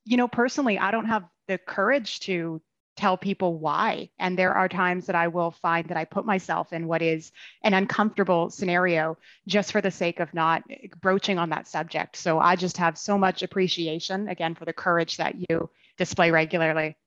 you 0.06 0.18
know, 0.18 0.28
personally, 0.28 0.80
I 0.80 0.90
don't 0.90 1.06
have 1.06 1.24
the 1.48 1.60
courage 1.60 2.22
to 2.22 2.62
tell 2.98 3.18
people 3.18 3.58
why. 3.58 4.10
And 4.20 4.38
there 4.38 4.54
are 4.54 4.68
times 4.68 5.06
that 5.06 5.16
I 5.16 5.28
will 5.28 5.52
find 5.52 5.88
that 5.88 5.98
I 5.98 6.06
put 6.06 6.26
myself 6.26 6.74
in 6.74 6.88
what 6.88 7.02
is 7.02 7.32
an 7.64 7.74
uncomfortable 7.74 8.50
scenario 8.50 9.18
just 9.48 9.72
for 9.72 9.82
the 9.82 9.92
sake 9.92 10.20
of 10.20 10.34
not 10.34 10.64
broaching 11.00 11.40
on 11.40 11.50
that 11.50 11.68
subject. 11.68 12.18
So 12.18 12.40
I 12.40 12.56
just 12.56 12.78
have 12.78 12.98
so 12.98 13.18
much 13.18 13.44
appreciation 13.44 14.28
again 14.28 14.56
for 14.56 14.66
the 14.66 14.74
courage 14.74 15.18
that 15.18 15.36
you 15.50 15.70
display 15.98 16.32
regularly. 16.32 16.98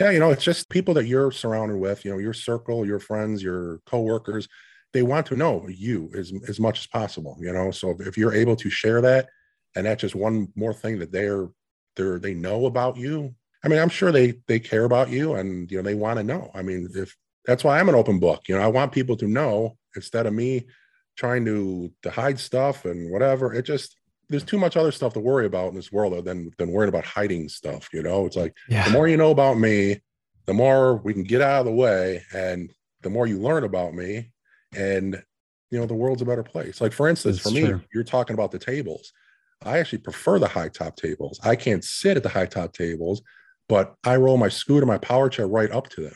Yeah, 0.00 0.10
you 0.10 0.18
know, 0.18 0.30
it's 0.30 0.44
just 0.44 0.68
people 0.68 0.94
that 0.94 1.06
you're 1.06 1.30
surrounded 1.30 1.78
with, 1.78 2.04
you 2.04 2.12
know, 2.12 2.18
your 2.18 2.32
circle, 2.32 2.86
your 2.86 2.98
friends, 2.98 3.42
your 3.42 3.80
coworkers, 3.86 4.48
they 4.92 5.02
want 5.02 5.26
to 5.26 5.36
know 5.36 5.66
you 5.68 6.10
as, 6.16 6.32
as 6.48 6.60
much 6.60 6.80
as 6.80 6.86
possible, 6.86 7.36
you 7.40 7.52
know. 7.52 7.70
So 7.70 7.96
if 8.00 8.16
you're 8.16 8.34
able 8.34 8.56
to 8.56 8.70
share 8.70 9.00
that 9.00 9.28
and 9.74 9.86
that's 9.86 10.00
just 10.00 10.14
one 10.14 10.48
more 10.54 10.74
thing 10.74 10.98
that 10.98 11.12
they're 11.12 11.48
they're 11.96 12.18
they 12.18 12.34
know 12.34 12.66
about 12.66 12.96
you 12.96 13.34
I 13.64 13.68
mean, 13.68 13.78
I'm 13.78 13.88
sure 13.88 14.12
they 14.12 14.34
they 14.46 14.58
care 14.58 14.84
about 14.84 15.10
you 15.10 15.34
and 15.34 15.70
you 15.70 15.78
know 15.78 15.82
they 15.82 15.94
want 15.94 16.18
to 16.18 16.24
know. 16.24 16.50
I 16.54 16.62
mean, 16.62 16.88
if 16.94 17.16
that's 17.44 17.64
why 17.64 17.78
I'm 17.78 17.88
an 17.88 17.94
open 17.94 18.18
book. 18.18 18.48
You 18.48 18.56
know, 18.56 18.62
I 18.62 18.68
want 18.68 18.92
people 18.92 19.16
to 19.16 19.26
know 19.26 19.76
instead 19.96 20.26
of 20.26 20.32
me 20.32 20.66
trying 21.16 21.44
to 21.44 21.92
to 22.02 22.10
hide 22.10 22.38
stuff 22.38 22.84
and 22.84 23.10
whatever. 23.10 23.52
It 23.52 23.62
just 23.66 23.96
there's 24.28 24.44
too 24.44 24.58
much 24.58 24.76
other 24.76 24.92
stuff 24.92 25.12
to 25.14 25.20
worry 25.20 25.46
about 25.46 25.68
in 25.68 25.74
this 25.74 25.92
world 25.92 26.24
than 26.24 26.50
than 26.58 26.70
worrying 26.70 26.88
about 26.88 27.04
hiding 27.04 27.48
stuff. 27.48 27.88
You 27.92 28.02
know, 28.02 28.26
it's 28.26 28.36
like 28.36 28.54
yeah. 28.68 28.84
the 28.84 28.92
more 28.92 29.08
you 29.08 29.16
know 29.16 29.30
about 29.30 29.58
me, 29.58 30.02
the 30.46 30.54
more 30.54 30.96
we 30.96 31.12
can 31.12 31.24
get 31.24 31.42
out 31.42 31.60
of 31.60 31.66
the 31.66 31.72
way, 31.72 32.22
and 32.32 32.72
the 33.02 33.10
more 33.10 33.26
you 33.26 33.38
learn 33.38 33.64
about 33.64 33.94
me, 33.94 34.32
and 34.74 35.22
you 35.70 35.78
know 35.78 35.86
the 35.86 35.94
world's 35.94 36.22
a 36.22 36.26
better 36.26 36.42
place. 36.42 36.80
Like 36.80 36.92
for 36.92 37.08
instance, 37.08 37.42
That's 37.42 37.54
for 37.54 37.60
me, 37.60 37.66
true. 37.66 37.82
you're 37.94 38.04
talking 38.04 38.34
about 38.34 38.50
the 38.50 38.58
tables. 38.58 39.12
I 39.64 39.78
actually 39.78 39.98
prefer 39.98 40.38
the 40.38 40.48
high 40.48 40.68
top 40.68 40.96
tables. 40.96 41.38
I 41.44 41.54
can't 41.54 41.84
sit 41.84 42.16
at 42.16 42.24
the 42.24 42.28
high 42.28 42.46
top 42.46 42.72
tables, 42.72 43.22
but 43.72 43.94
I 44.04 44.16
roll 44.16 44.36
my 44.36 44.50
scooter, 44.50 44.84
my 44.84 44.98
power 44.98 45.30
chair 45.30 45.48
right 45.48 45.70
up 45.70 45.88
to 45.88 46.02
them 46.02 46.14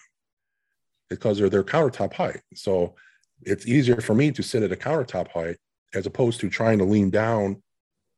because 1.08 1.38
they're 1.38 1.48
their 1.48 1.64
countertop 1.64 2.12
height. 2.12 2.42
So 2.54 2.96
it's 3.40 3.66
easier 3.66 4.02
for 4.02 4.14
me 4.14 4.30
to 4.32 4.42
sit 4.42 4.62
at 4.62 4.72
a 4.72 4.76
countertop 4.76 5.28
height 5.28 5.56
as 5.94 6.04
opposed 6.04 6.38
to 6.40 6.50
trying 6.50 6.76
to 6.80 6.84
lean 6.84 7.08
down 7.08 7.62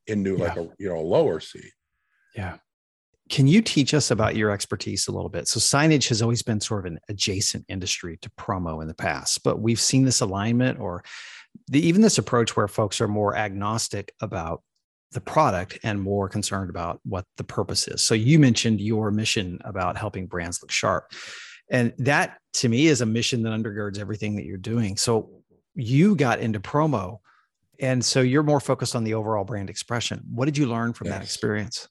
into 0.09 0.33
yeah. 0.33 0.45
like 0.45 0.57
a 0.57 0.69
you 0.81 0.89
know 0.89 0.99
a 0.99 1.07
lower 1.07 1.39
seat. 1.39 1.71
Yeah. 2.35 2.57
Can 3.31 3.47
you 3.47 3.63
teach 3.63 3.95
us 3.95 4.11
about 4.11 4.35
your 4.35 4.51
expertise 4.51 5.07
a 5.07 5.13
little 5.13 5.31
bit? 5.31 5.47
So 5.47 5.61
signage 5.61 6.09
has 6.09 6.21
always 6.21 6.43
been 6.43 6.61
sort 6.61 6.85
of 6.85 6.93
an 6.93 6.99
adjacent 7.09 7.65
industry 7.69 8.19
to 8.23 8.31
promo 8.31 8.83
in 8.83 8.89
the 8.89 8.95
past, 8.95 9.45
but 9.45 9.61
we've 9.61 9.79
seen 9.79 10.05
this 10.05 10.21
alignment 10.21 10.81
or 10.81 11.05
the, 11.69 11.79
even 11.79 12.03
this 12.03 12.19
approach 12.19 12.57
where 12.57 12.67
folks 12.67 13.01
are 13.01 13.07
more 13.07 13.37
agnostic 13.37 14.13
about 14.21 14.65
the 15.13 15.21
product 15.21 15.79
and 15.83 16.01
more 16.01 16.29
concerned 16.29 16.71
about 16.71 17.01
what 17.05 17.25
the 17.37 17.45
purpose 17.45 17.89
is. 17.89 18.05
So 18.05 18.15
you 18.15 18.39
mentioned 18.39 18.81
your 18.81 19.11
mission 19.11 19.59
about 19.65 19.97
helping 19.97 20.27
brands 20.27 20.61
look 20.63 20.71
sharp. 20.71 21.13
And 21.71 21.93
that 21.99 22.39
to 22.55 22.69
me 22.69 22.87
is 22.87 23.01
a 23.01 23.07
mission 23.07 23.43
that 23.43 23.51
undergirds 23.51 23.99
everything 23.99 24.37
that 24.37 24.45
you're 24.45 24.59
doing. 24.59 24.97
So 24.97 25.31
you 25.75 26.15
got 26.15 26.41
into 26.41 26.61
promo 26.61 27.19
and 27.81 28.05
so 28.05 28.21
you're 28.21 28.43
more 28.43 28.61
focused 28.61 28.97
on 28.97 29.05
the 29.05 29.15
overall 29.15 29.45
brand 29.45 29.71
expression. 29.71 30.23
What 30.33 30.47
did 30.47 30.59
you 30.59 30.67
learn 30.67 30.93
from 30.93 31.07
yes. 31.07 31.17
that 31.17 31.23
experience? 31.23 31.89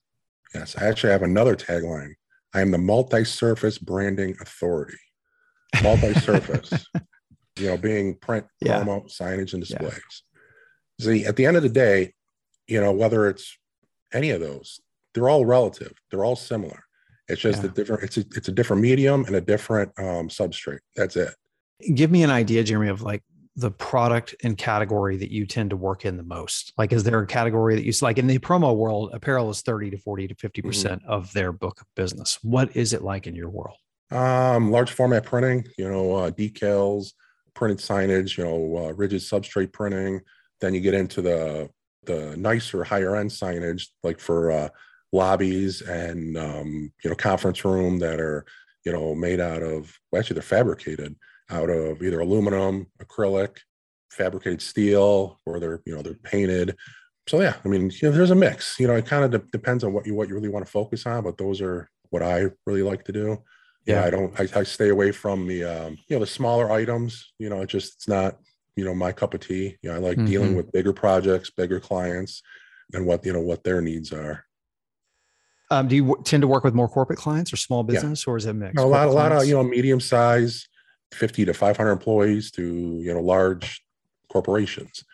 Yes, 0.54 0.76
I 0.76 0.86
actually 0.86 1.12
have 1.12 1.22
another 1.22 1.56
tagline. 1.56 2.12
I 2.54 2.60
am 2.60 2.70
the 2.70 2.78
multi-surface 2.78 3.78
branding 3.78 4.36
authority. 4.40 4.98
Multi-surface, 5.82 6.72
you 7.58 7.66
know, 7.66 7.76
being 7.76 8.14
print, 8.16 8.46
yeah. 8.60 8.82
promo, 8.82 9.04
signage, 9.10 9.52
and 9.52 9.62
displays. 9.62 10.22
Yeah. 10.98 11.04
See, 11.04 11.24
at 11.26 11.36
the 11.36 11.46
end 11.46 11.56
of 11.56 11.62
the 11.62 11.68
day, 11.68 12.14
you 12.68 12.80
know, 12.80 12.92
whether 12.92 13.28
it's 13.28 13.56
any 14.12 14.30
of 14.30 14.40
those, 14.40 14.80
they're 15.14 15.28
all 15.28 15.44
relative. 15.44 15.92
They're 16.10 16.24
all 16.24 16.36
similar. 16.36 16.84
It's 17.28 17.40
just 17.40 17.62
yeah. 17.62 17.70
a 17.70 17.72
different. 17.72 18.02
It's 18.04 18.16
a 18.16 18.24
it's 18.36 18.48
a 18.48 18.52
different 18.52 18.82
medium 18.82 19.24
and 19.24 19.36
a 19.36 19.40
different 19.40 19.92
um, 19.98 20.28
substrate. 20.28 20.80
That's 20.96 21.16
it. 21.16 21.34
Give 21.94 22.10
me 22.10 22.22
an 22.22 22.30
idea, 22.30 22.64
Jeremy, 22.64 22.88
of 22.88 23.02
like 23.02 23.22
the 23.58 23.70
product 23.72 24.36
and 24.44 24.56
category 24.56 25.16
that 25.16 25.32
you 25.32 25.44
tend 25.44 25.70
to 25.70 25.76
work 25.76 26.04
in 26.04 26.16
the 26.16 26.22
most? 26.22 26.72
Like, 26.78 26.92
is 26.92 27.02
there 27.02 27.18
a 27.18 27.26
category 27.26 27.74
that 27.74 27.84
you 27.84 27.92
like 28.00 28.16
in 28.16 28.28
the 28.28 28.38
promo 28.38 28.74
world? 28.76 29.10
Apparel 29.12 29.50
is 29.50 29.62
30 29.62 29.90
to 29.90 29.98
40 29.98 30.28
to 30.28 30.34
50 30.36 30.60
mm-hmm. 30.60 30.68
percent 30.68 31.02
mm 31.02 31.06
hmm 31.06 31.12
of 31.12 31.32
their 31.32 31.52
book 31.52 31.80
of 31.80 31.86
business. 31.96 32.38
What 32.42 32.76
is 32.76 32.92
it 32.92 33.02
like 33.02 33.26
in 33.26 33.34
your 33.34 33.48
world? 33.48 33.76
Um, 34.10 34.70
large 34.70 34.92
format 34.92 35.24
printing, 35.24 35.66
you 35.76 35.90
know, 35.90 36.14
uh, 36.14 36.30
decals, 36.30 37.14
printed 37.54 37.78
signage, 37.78 38.36
you 38.36 38.44
know, 38.44 38.76
uh, 38.76 38.92
rigid 38.92 39.20
substrate 39.20 39.72
printing. 39.72 40.20
Then 40.60 40.74
you 40.74 40.80
get 40.80 40.94
into 40.94 41.22
the 41.22 41.70
the 42.04 42.36
nicer, 42.36 42.84
higher 42.84 43.16
end 43.16 43.30
signage, 43.30 43.88
like 44.02 44.20
for 44.20 44.50
uh, 44.50 44.68
lobbies 45.12 45.80
and 45.82 46.36
um, 46.36 46.92
you 47.02 47.10
know 47.10 47.16
conference 47.16 47.64
room 47.64 47.98
that 47.98 48.20
are 48.20 48.44
you 48.84 48.92
know 48.92 49.14
made 49.14 49.40
out 49.40 49.62
of 49.62 49.96
well, 50.10 50.20
actually 50.20 50.34
they're 50.34 50.42
fabricated 50.42 51.16
out 51.50 51.70
of 51.70 52.02
either 52.02 52.20
aluminum, 52.20 52.86
acrylic, 53.02 53.58
fabricated 54.10 54.62
steel, 54.62 55.40
or 55.46 55.60
they're 55.60 55.80
you 55.86 55.94
know 55.94 56.02
they're 56.02 56.14
painted. 56.14 56.76
So 57.26 57.40
yeah, 57.40 57.54
I 57.64 57.68
mean, 57.68 57.90
you 57.90 58.08
know, 58.08 58.16
there's 58.16 58.30
a 58.30 58.34
mix. 58.34 58.78
You 58.78 58.86
know, 58.86 58.94
it 58.94 59.06
kind 59.06 59.24
of 59.24 59.30
de- 59.30 59.50
depends 59.50 59.84
on 59.84 59.92
what 59.92 60.06
you 60.06 60.14
what 60.14 60.28
you 60.28 60.34
really 60.34 60.48
want 60.48 60.64
to 60.64 60.70
focus 60.70 61.06
on, 61.06 61.24
but 61.24 61.36
those 61.36 61.60
are 61.60 61.88
what 62.10 62.22
I 62.22 62.46
really 62.66 62.82
like 62.82 63.04
to 63.04 63.12
do. 63.12 63.42
Yeah, 63.86 64.04
I 64.04 64.10
don't. 64.10 64.38
I, 64.38 64.46
I 64.54 64.62
stay 64.64 64.90
away 64.90 65.12
from 65.12 65.46
the 65.46 65.64
um, 65.64 65.98
you 66.08 66.16
know 66.16 66.20
the 66.20 66.26
smaller 66.26 66.70
items. 66.70 67.32
You 67.38 67.48
know, 67.48 67.62
it 67.62 67.68
just 67.68 67.94
it's 67.94 68.08
not 68.08 68.38
you 68.78 68.84
know 68.84 68.94
my 68.94 69.12
cup 69.12 69.34
of 69.34 69.40
tea. 69.40 69.76
You 69.82 69.90
know, 69.90 69.96
I 69.96 69.98
like 69.98 70.16
mm-hmm. 70.16 70.26
dealing 70.26 70.56
with 70.56 70.72
bigger 70.72 70.92
projects, 70.92 71.50
bigger 71.50 71.80
clients, 71.80 72.42
and 72.92 73.06
what 73.06 73.24
you 73.24 73.32
know 73.32 73.40
what 73.40 73.64
their 73.64 73.80
needs 73.80 74.12
are. 74.12 74.44
Um, 75.70 75.88
do 75.88 75.96
you 75.96 76.02
w- 76.02 76.22
tend 76.24 76.40
to 76.40 76.48
work 76.48 76.64
with 76.64 76.74
more 76.74 76.88
corporate 76.88 77.18
clients 77.18 77.52
or 77.52 77.56
small 77.56 77.82
business, 77.82 78.26
yeah. 78.26 78.32
or 78.32 78.36
is 78.36 78.46
it 78.46 78.54
mixed? 78.54 78.76
No, 78.76 78.84
a 78.84 78.86
lot, 78.86 79.08
a 79.08 79.10
lot 79.10 79.32
of 79.32 79.46
you 79.46 79.54
know 79.54 79.62
medium 79.62 80.00
size, 80.00 80.66
50 81.12 81.46
to 81.46 81.54
500 81.54 81.90
employees 81.90 82.50
to 82.52 82.62
you 82.62 83.12
know 83.12 83.20
large 83.20 83.82
corporations 84.30 85.04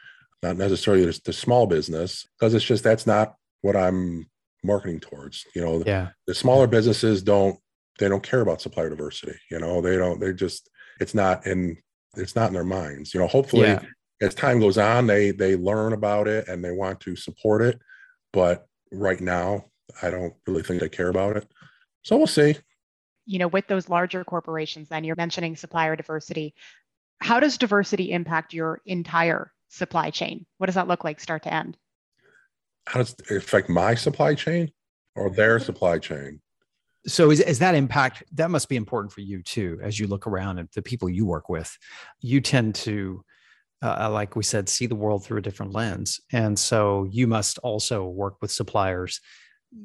not 0.44 0.56
necessarily 0.58 1.06
the, 1.06 1.20
the 1.24 1.32
small 1.32 1.66
business 1.66 2.26
because 2.38 2.54
it's 2.54 2.64
just 2.64 2.84
that's 2.84 3.06
not 3.06 3.34
what 3.62 3.76
i'm 3.76 4.26
marketing 4.62 5.00
towards 5.00 5.46
you 5.54 5.62
know 5.62 5.82
yeah 5.86 6.08
the 6.26 6.34
smaller 6.34 6.66
businesses 6.66 7.22
don't 7.22 7.58
they 7.98 8.08
don't 8.08 8.22
care 8.22 8.40
about 8.40 8.60
supplier 8.60 8.90
diversity 8.90 9.36
you 9.50 9.58
know 9.58 9.80
they 9.80 9.96
don't 9.96 10.20
they 10.20 10.32
just 10.32 10.68
it's 11.00 11.14
not 11.14 11.46
in 11.46 11.76
it's 12.16 12.36
not 12.36 12.48
in 12.48 12.54
their 12.54 12.64
minds 12.64 13.12
you 13.14 13.20
know 13.20 13.26
hopefully 13.26 13.68
yeah. 13.68 13.80
as 14.20 14.34
time 14.34 14.60
goes 14.60 14.78
on 14.78 15.06
they 15.06 15.30
they 15.30 15.56
learn 15.56 15.92
about 15.92 16.28
it 16.28 16.48
and 16.48 16.64
they 16.64 16.70
want 16.70 17.00
to 17.00 17.16
support 17.16 17.62
it 17.62 17.78
but 18.32 18.66
right 18.92 19.20
now 19.20 19.64
i 20.02 20.10
don't 20.10 20.34
really 20.46 20.62
think 20.62 20.80
they 20.80 20.88
care 20.88 21.08
about 21.08 21.36
it 21.36 21.46
so 22.02 22.16
we'll 22.16 22.26
see 22.26 22.56
you 23.26 23.38
know, 23.38 23.48
with 23.48 23.66
those 23.66 23.88
larger 23.88 24.24
corporations, 24.24 24.88
then 24.88 25.04
you're 25.04 25.16
mentioning 25.16 25.56
supplier 25.56 25.96
diversity. 25.96 26.54
How 27.20 27.40
does 27.40 27.58
diversity 27.58 28.12
impact 28.12 28.52
your 28.52 28.80
entire 28.86 29.52
supply 29.68 30.10
chain? 30.10 30.46
What 30.58 30.66
does 30.66 30.74
that 30.74 30.88
look 30.88 31.04
like 31.04 31.20
start 31.20 31.44
to 31.44 31.54
end? 31.54 31.76
How 32.86 33.00
does 33.00 33.14
it 33.30 33.36
affect 33.36 33.68
my 33.68 33.94
supply 33.94 34.34
chain 34.34 34.70
or 35.16 35.30
their 35.30 35.58
supply 35.58 35.98
chain? 35.98 36.40
So 37.06 37.30
is, 37.30 37.40
is 37.40 37.58
that 37.58 37.74
impact 37.74 38.24
that 38.32 38.50
must 38.50 38.68
be 38.68 38.76
important 38.76 39.12
for 39.12 39.20
you 39.20 39.42
too, 39.42 39.78
as 39.82 40.00
you 40.00 40.06
look 40.06 40.26
around 40.26 40.58
and 40.58 40.68
the 40.74 40.82
people 40.82 41.08
you 41.08 41.26
work 41.26 41.48
with, 41.48 41.76
you 42.20 42.40
tend 42.40 42.74
to, 42.76 43.24
uh, 43.82 44.10
like 44.10 44.36
we 44.36 44.42
said, 44.42 44.68
see 44.68 44.86
the 44.86 44.94
world 44.94 45.24
through 45.24 45.38
a 45.38 45.42
different 45.42 45.72
lens. 45.72 46.20
And 46.32 46.58
so 46.58 47.06
you 47.10 47.26
must 47.26 47.58
also 47.58 48.06
work 48.06 48.36
with 48.40 48.50
suppliers 48.50 49.20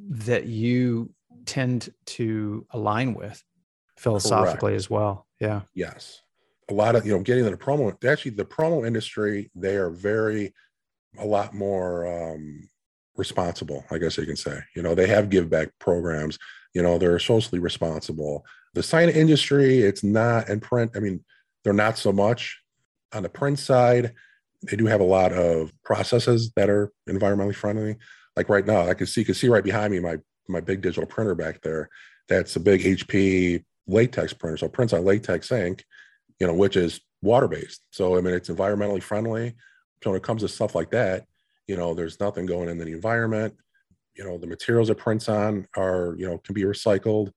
that 0.10 0.46
you 0.46 1.14
tend 1.46 1.90
to 2.06 2.66
align 2.72 3.14
with 3.14 3.44
philosophically 3.98 4.72
Correct. 4.72 4.76
as 4.76 4.90
well. 4.90 5.28
Yeah. 5.42 5.62
Yes. 5.74 6.22
A 6.70 6.74
lot 6.74 6.96
of, 6.96 7.06
you 7.06 7.12
know, 7.12 7.22
getting 7.22 7.44
into 7.44 7.58
the 7.58 7.64
promo, 7.64 7.92
actually, 8.06 8.32
the 8.32 8.46
promo 8.46 8.86
industry, 8.86 9.52
they 9.56 9.76
are 9.76 9.90
very, 9.90 10.54
a 11.18 11.26
lot 11.26 11.56
more 11.56 12.06
um, 12.06 12.70
responsible, 13.18 13.84
I 13.90 13.98
guess 13.98 14.18
you 14.18 14.26
can 14.26 14.36
say. 14.36 14.60
You 14.76 14.84
know, 14.84 14.94
they 14.94 15.08
have 15.08 15.32
give 15.32 15.50
back 15.50 15.70
programs, 15.80 16.38
you 16.74 16.82
know, 16.82 16.98
they're 16.98 17.20
socially 17.20 17.60
responsible. 17.60 18.46
The 18.74 18.84
sign 18.84 19.10
industry, 19.10 19.80
it's 19.80 20.04
not, 20.04 20.50
and 20.50 20.62
print, 20.62 20.92
I 20.96 21.00
mean, 21.00 21.24
they're 21.64 21.74
not 21.74 21.98
so 21.98 22.12
much. 22.12 22.62
On 23.14 23.24
the 23.24 23.30
print 23.30 23.60
side, 23.60 24.14
they 24.64 24.78
do 24.78 24.86
have 24.86 25.02
a 25.02 25.06
lot 25.06 25.34
of 25.34 25.72
processes 25.84 26.52
that 26.56 26.70
are 26.70 26.92
environmentally 27.10 27.56
friendly. 27.56 27.98
Like 28.36 28.50
right 28.50 28.66
now, 28.66 28.88
I 28.88 28.94
can 28.94 29.08
see, 29.08 29.22
you 29.22 29.26
can 29.26 29.36
see 29.36 29.50
right 29.50 29.64
behind 29.64 29.92
me 29.92 30.00
my 30.00 30.20
my 30.50 30.60
big 30.60 30.82
digital 30.82 31.06
printer 31.06 31.36
back 31.36 31.62
there. 31.62 31.90
That's 32.28 32.56
a 32.56 32.60
big 32.60 32.82
HP 32.82 33.64
latex 33.88 34.34
printer. 34.34 34.58
So 34.58 34.68
prints 34.68 34.94
on 34.94 35.06
latex 35.06 35.52
ink, 35.52 35.86
you 36.40 36.48
know, 36.48 36.54
which 36.54 36.76
is 36.76 37.00
water 37.22 37.48
based. 37.48 37.82
So 37.92 38.18
I 38.18 38.22
mean, 38.22 38.34
it's 38.34 38.50
environmentally 38.50 39.04
friendly. 39.04 39.56
So 40.04 40.12
when 40.12 40.18
it 40.18 40.24
comes 40.24 40.42
to 40.42 40.48
stuff 40.48 40.76
like 40.76 40.92
that, 40.92 41.26
you 41.68 41.78
know, 41.78 41.94
there's 41.94 42.20
nothing 42.20 42.46
going 42.46 42.70
into 42.70 42.86
the 42.86 42.94
environment. 42.94 43.56
You 44.16 44.24
know, 44.26 44.38
the 44.38 44.48
materials 44.48 44.90
it 44.90 44.98
prints 44.98 45.30
on 45.30 45.68
are, 45.76 46.16
you 46.18 46.28
know, 46.28 46.38
can 46.40 46.54
be 46.54 46.64
recycled. 46.64 47.32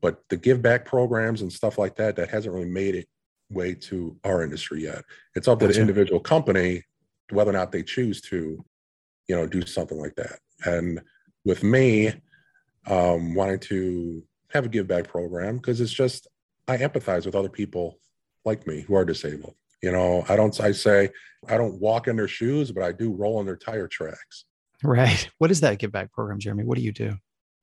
But 0.00 0.22
the 0.28 0.36
give 0.36 0.62
back 0.62 0.84
programs 0.84 1.42
and 1.42 1.52
stuff 1.52 1.78
like 1.78 1.96
that, 1.96 2.16
that 2.16 2.30
hasn't 2.30 2.54
really 2.54 2.68
made 2.68 2.94
it 2.94 3.08
way 3.50 3.74
to 3.74 4.16
our 4.24 4.42
industry 4.42 4.82
yet. 4.84 5.04
It's 5.34 5.48
up 5.48 5.58
to 5.60 5.68
the 5.68 5.80
individual 5.80 6.20
company 6.20 6.84
whether 7.30 7.50
or 7.50 7.54
not 7.54 7.72
they 7.72 7.82
choose 7.82 8.20
to, 8.20 8.64
you 9.28 9.36
know, 9.36 9.46
do 9.46 9.64
something 9.64 9.98
like 9.98 10.16
that. 10.16 10.40
And 10.64 11.00
with 11.44 11.62
me 11.62 12.12
um, 12.86 13.34
wanting 13.34 13.60
to 13.60 14.22
have 14.52 14.66
a 14.66 14.68
give 14.68 14.86
back 14.86 15.08
program 15.08 15.56
because 15.56 15.80
it's 15.80 15.92
just 15.92 16.26
I 16.68 16.76
empathize 16.78 17.26
with 17.26 17.34
other 17.34 17.48
people 17.48 17.98
like 18.44 18.66
me 18.66 18.80
who 18.80 18.94
are 18.94 19.04
disabled. 19.04 19.54
You 19.82 19.92
know, 19.92 20.24
I 20.28 20.36
don't 20.36 20.58
I 20.60 20.72
say 20.72 21.10
I 21.48 21.56
don't 21.56 21.80
walk 21.80 22.08
in 22.08 22.16
their 22.16 22.28
shoes, 22.28 22.70
but 22.70 22.82
I 22.82 22.92
do 22.92 23.12
roll 23.12 23.40
in 23.40 23.46
their 23.46 23.56
tire 23.56 23.88
tracks. 23.88 24.44
Right. 24.82 25.28
What 25.38 25.50
is 25.50 25.60
that 25.60 25.78
give 25.78 25.92
back 25.92 26.12
program, 26.12 26.38
Jeremy? 26.38 26.64
What 26.64 26.78
do 26.78 26.84
you 26.84 26.92
do? 26.92 27.16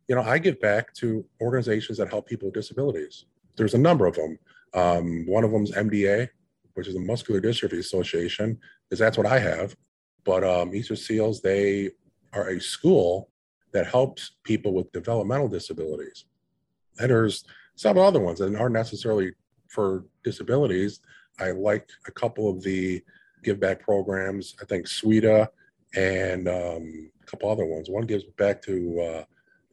You 0.07 0.15
know, 0.15 0.21
I 0.21 0.37
give 0.37 0.59
back 0.61 0.93
to 0.95 1.25
organizations 1.41 1.97
that 1.97 2.09
help 2.09 2.27
people 2.27 2.47
with 2.47 2.55
disabilities. 2.55 3.25
There's 3.55 3.73
a 3.73 3.79
number 3.79 4.05
of 4.05 4.15
them. 4.15 4.37
Um, 4.73 5.25
one 5.25 5.43
of 5.43 5.51
them 5.51 5.63
is 5.63 5.71
MDA, 5.71 6.29
which 6.75 6.87
is 6.87 6.93
the 6.93 6.99
Muscular 6.99 7.41
Dystrophy 7.41 7.79
Association, 7.79 8.59
because 8.89 8.99
that's 8.99 9.17
what 9.17 9.25
I 9.25 9.39
have. 9.39 9.75
But 10.23 10.43
um, 10.43 10.73
Easter 10.75 10.95
Seals, 10.95 11.41
they 11.41 11.91
are 12.33 12.49
a 12.49 12.61
school 12.61 13.29
that 13.73 13.87
helps 13.87 14.37
people 14.43 14.73
with 14.73 14.91
developmental 14.91 15.47
disabilities. 15.47 16.25
And 16.99 17.09
there's 17.09 17.43
some 17.75 17.97
other 17.97 18.19
ones 18.19 18.39
that 18.39 18.55
aren't 18.55 18.73
necessarily 18.73 19.31
for 19.69 20.05
disabilities. 20.23 20.99
I 21.39 21.51
like 21.51 21.89
a 22.07 22.11
couple 22.11 22.49
of 22.49 22.63
the 22.63 23.03
give 23.43 23.59
back 23.59 23.81
programs. 23.81 24.55
I 24.61 24.65
think 24.65 24.87
SWEDA 24.87 25.47
and 25.95 26.47
um, 26.47 27.11
a 27.21 27.25
couple 27.25 27.49
other 27.49 27.65
ones. 27.65 27.89
One 27.89 28.05
gives 28.05 28.23
back 28.37 28.61
to 28.63 29.01
uh, 29.01 29.23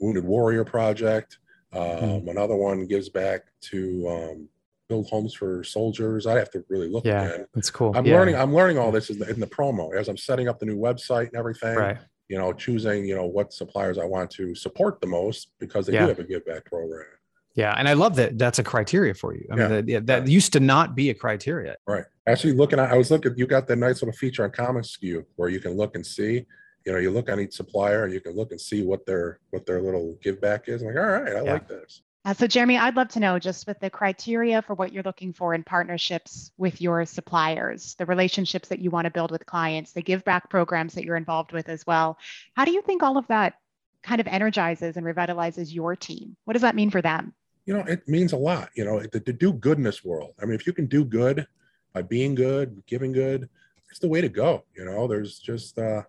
Wounded 0.00 0.24
Warrior 0.24 0.64
Project. 0.64 1.38
Um, 1.72 1.81
mm. 1.83 2.31
Another 2.31 2.57
one 2.57 2.87
gives 2.87 3.09
back 3.09 3.42
to 3.62 4.09
um, 4.09 4.48
build 4.88 5.09
homes 5.09 5.35
for 5.35 5.64
soldiers. 5.64 6.27
I 6.27 6.38
have 6.38 6.50
to 6.53 6.64
really 6.68 6.88
look 6.88 7.05
yeah, 7.05 7.24
again. 7.24 7.46
That's 7.55 7.70
cool. 7.70 7.92
I'm 7.96 8.07
yeah. 8.07 8.16
learning. 8.16 8.37
I'm 8.37 8.55
learning 8.55 8.79
all 8.79 8.92
this 8.92 9.11
in 9.11 9.18
the, 9.18 9.29
in 9.29 9.40
the, 9.40 9.46
promo 9.46 9.94
as 9.96 10.09
I'm 10.09 10.16
setting 10.16 10.48
up 10.48 10.59
the 10.59 10.66
new 10.66 10.79
website 10.79 11.29
and 11.29 11.37
everything. 11.37 11.77
Right. 11.77 11.98
you 12.29 12.38
know, 12.38 12.53
choosing, 12.53 13.05
you 13.05 13.14
know, 13.14 13.27
what 13.27 13.53
suppliers 13.53 13.98
I 13.98 14.05
want 14.05 14.31
to 14.33 14.55
support 14.55 15.00
the 15.00 15.07
most 15.07 15.50
because 15.59 15.87
they 15.87 15.92
Yeah. 15.92 16.03
do 16.03 16.09
have 16.09 16.18
a 16.20 16.24
give 16.24 16.46
back 16.46 16.64
program. 16.64 17.07
Yeah, 17.55 17.74
and 17.77 17.88
I 17.88 17.92
love 17.92 18.16
that 18.16 18.38
that's 18.38 18.59
a 18.59 18.64
criteria 18.64 19.14
for 19.14 19.35
you. 19.35 19.46
I 19.50 19.55
mean, 19.55 19.61
Yeah. 19.61 19.68
that, 19.68 19.88
yeah, 19.88 20.00
that 20.05 20.27
used 20.27 20.53
to 20.55 20.61
not 20.61 20.94
be 20.94 21.11
a 21.11 21.14
criteria. 21.14 21.77
Right. 21.87 22.05
Actually, 22.26 22.54
looking 22.54 22.78
at, 22.78 22.90
I 22.90 22.96
was 22.96 23.10
looking, 23.10 23.34
you 23.37 23.46
got 23.46 23.66
that 23.66 23.76
nice 23.76 24.00
little 24.00 24.16
feature 24.16 24.44
on 24.44 24.50
commonsku 24.50 25.24
where 25.37 25.50
you 25.50 25.60
can 25.60 25.72
look 25.76 25.94
and 25.94 26.06
see, 26.06 26.46
you 26.87 26.92
know, 26.92 26.98
you 26.98 27.10
look 27.10 27.30
on 27.30 27.38
each 27.40 27.54
supplier 27.54 28.04
and 28.04 28.14
you 28.14 28.20
can 28.20 28.34
look 28.34 28.50
and 28.50 28.60
see 28.60 28.82
what 28.82 29.04
their, 29.04 29.40
what 29.50 29.66
their 29.66 29.82
little 29.82 30.18
give 30.22 30.40
back 30.40 30.68
is. 30.68 30.82
I'm 30.82 30.88
like, 30.88 30.96
all 30.96 31.10
right, 31.10 31.37
I 31.37 31.44
Yeah. 31.44 31.52
like 31.52 31.68
this. 31.68 32.02
Uh, 32.26 32.32
so, 32.32 32.46
Jeremy, 32.46 32.78
I'd 32.78 32.96
love 32.96 33.08
to 33.08 33.20
know 33.20 33.38
just 33.38 33.66
with 33.66 33.78
the 33.80 33.90
criteria 33.90 34.62
for 34.62 34.72
what 34.72 34.94
you're 34.94 35.02
looking 35.02 35.34
for 35.34 35.52
in 35.52 35.62
partnerships 35.62 36.50
with 36.56 36.80
your 36.80 37.04
suppliers, 37.04 37.94
the 37.98 38.06
relationships 38.06 38.70
that 38.70 38.78
you 38.78 38.88
want 38.88 39.04
to 39.04 39.10
build 39.10 39.30
with 39.30 39.44
clients, 39.44 39.92
the 39.92 40.00
give 40.00 40.24
back 40.24 40.48
programs 40.48 40.94
that 40.94 41.04
you're 41.04 41.16
involved 41.16 41.52
with 41.52 41.68
as 41.68 41.87
well. 41.87 42.16
How 42.56 42.64
do 42.64 42.72
you 42.72 42.80
think 42.80 43.02
all 43.02 43.18
of 43.18 43.26
that 43.26 43.56
kind 44.02 44.22
of 44.22 44.26
energizes 44.26 44.96
and 44.96 45.04
revitalizes 45.04 45.74
your 45.74 45.94
team? 45.96 46.34
What 46.46 46.54
does 46.54 46.62
that 46.62 46.74
mean 46.74 46.88
for 46.88 47.02
them? 47.02 47.34
You 47.66 47.74
know, 47.74 47.80
it 47.80 48.08
means 48.08 48.32
a 48.32 48.38
lot, 48.38 48.70
you 48.74 48.87
know, 48.87 49.00
the, 49.00 49.20
to 49.20 49.32
do 49.34 49.52
good 49.52 49.76
in 49.76 49.84
this 49.84 50.02
world. 50.02 50.32
I 50.40 50.46
mean, 50.46 50.54
if 50.54 50.66
you 50.66 50.72
can 50.72 50.87
do 50.87 51.04
good 51.04 51.46
by 51.94 52.02
being 52.02 52.35
good, 52.35 52.83
giving 52.87 53.12
good, 53.12 53.48
it's 53.90 54.00
the 54.00 54.09
way 54.09 54.20
to 54.20 54.28
go. 54.28 54.64
You 54.76 54.85
know, 54.85 55.07
there's 55.07 55.38
just, 55.38 55.78
uh, 55.78 56.02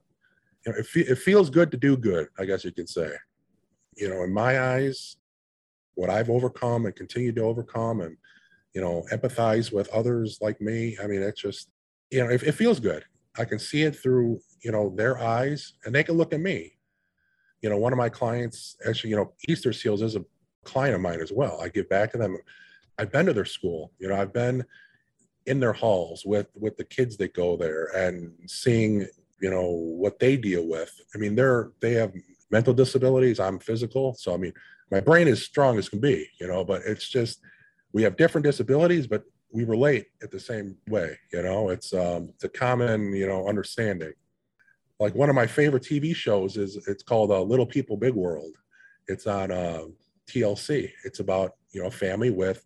you 0.66 0.72
know, 0.72 0.80
it, 0.80 0.88
fe- 0.88 1.02
it 1.02 1.20
feels 1.20 1.50
good 1.52 1.70
to 1.72 1.78
do 1.78 1.96
good, 1.96 2.28
I 2.40 2.46
guess 2.46 2.66
you 2.66 2.72
could 2.72 2.90
say. 2.90 3.12
You 3.96 4.10
know, 4.10 4.24
in 4.24 4.34
my 4.34 4.60
eyes, 4.60 5.18
what 5.94 6.10
I've 6.10 6.30
overcome 6.30 6.86
and 6.86 6.96
continue 6.96 7.32
to 7.34 7.42
overcome 7.42 8.02
and, 8.02 8.18
you 8.74 8.82
know, 8.82 9.06
empathize 9.14 9.72
with 9.72 9.88
others 9.90 10.40
like 10.42 10.60
me. 10.60 10.98
I 11.02 11.08
mean, 11.08 11.22
it's 11.22 11.42
just, 11.42 11.70
you 12.10 12.24
know, 12.24 12.30
it, 12.30 12.44
it 12.44 12.54
feels 12.54 12.80
good. 12.80 13.06
I 13.38 13.46
can 13.46 13.60
see 13.60 13.84
it 13.84 13.96
through, 13.96 14.40
you 14.64 14.72
know, 14.72 14.94
their 14.96 15.20
eyes 15.20 15.74
and 15.86 15.94
they 15.94 16.04
can 16.04 16.18
look 16.18 16.34
at 16.34 16.40
me. 16.40 16.74
You 17.62 17.70
know, 17.70 17.78
one 17.78 17.94
of 17.94 17.98
my 17.98 18.10
clients, 18.10 18.76
actually, 18.88 19.12
you 19.12 19.16
know, 19.16 19.34
Easter 19.48 19.72
Seals 19.72 20.02
is 20.02 20.16
a 20.16 20.26
client 20.64 20.96
of 20.96 21.02
mine 21.02 21.22
as 21.22 21.32
well. 21.32 21.62
I 21.62 21.70
give 21.70 21.88
back 21.90 22.12
to 22.12 22.18
them. 22.18 22.38
I've 22.98 23.12
been 23.12 23.28
to 23.28 23.34
their 23.34 23.46
school. 23.46 23.92
You 24.00 24.10
know, 24.10 24.16
I've 24.16 24.34
been 24.34 24.66
in 25.46 25.60
their 25.60 25.74
halls 25.74 26.24
with 26.26 26.48
with 26.56 26.78
the 26.78 26.84
kids 26.84 27.18
that 27.18 27.34
go 27.34 27.56
there 27.56 27.86
and 27.96 28.34
seeing 28.48 29.08
you 29.42 29.50
know 29.50 29.70
what 29.70 30.20
they 30.20 30.38
deal 30.38 30.68
with. 30.68 30.94
I 31.14 31.18
mean, 31.18 31.36
they're 31.36 31.72
they 31.82 31.94
have 31.94 32.14
mental 32.52 32.74
disabilities. 32.74 33.40
I'm 33.40 33.60
physical, 33.60 34.14
so 34.16 34.34
I 34.34 34.38
mean, 34.38 34.54
my 34.92 35.00
brain 35.00 35.28
is 35.28 35.44
strong 35.44 35.78
as 35.78 35.90
can 35.90 36.00
be. 36.00 36.28
You 36.40 36.48
know, 36.48 36.64
but 36.64 36.82
it's 36.86 37.08
just 37.08 37.42
we 37.94 38.04
have 38.04 38.18
different 38.18 38.46
disabilities, 38.46 39.08
but 39.08 39.24
we 39.52 39.64
relate 39.64 40.08
it 40.22 40.32
the 40.32 40.40
same 40.40 40.78
way. 40.90 41.18
You 41.32 41.44
know, 41.44 41.70
it's 41.70 41.94
um 41.94 42.30
it's 42.34 42.44
a 42.44 42.50
common 42.50 43.14
you 43.14 43.28
know 43.28 43.48
understanding. 43.48 44.14
Like 45.00 45.14
one 45.14 45.30
of 45.30 45.36
my 45.36 45.48
favorite 45.48 45.84
TV 45.84 46.16
shows 46.16 46.56
is 46.58 46.78
it's 46.88 47.04
called 47.04 47.32
uh, 47.32 47.42
Little 47.42 47.66
People 47.66 47.98
Big 47.98 48.14
World. 48.14 48.54
It's 49.08 49.28
on 49.28 49.52
uh, 49.52 49.84
TLC. 50.28 50.92
It's 51.04 51.20
about 51.20 51.52
you 51.72 51.84
know 51.84 51.90
family 51.90 52.30
with 52.30 52.66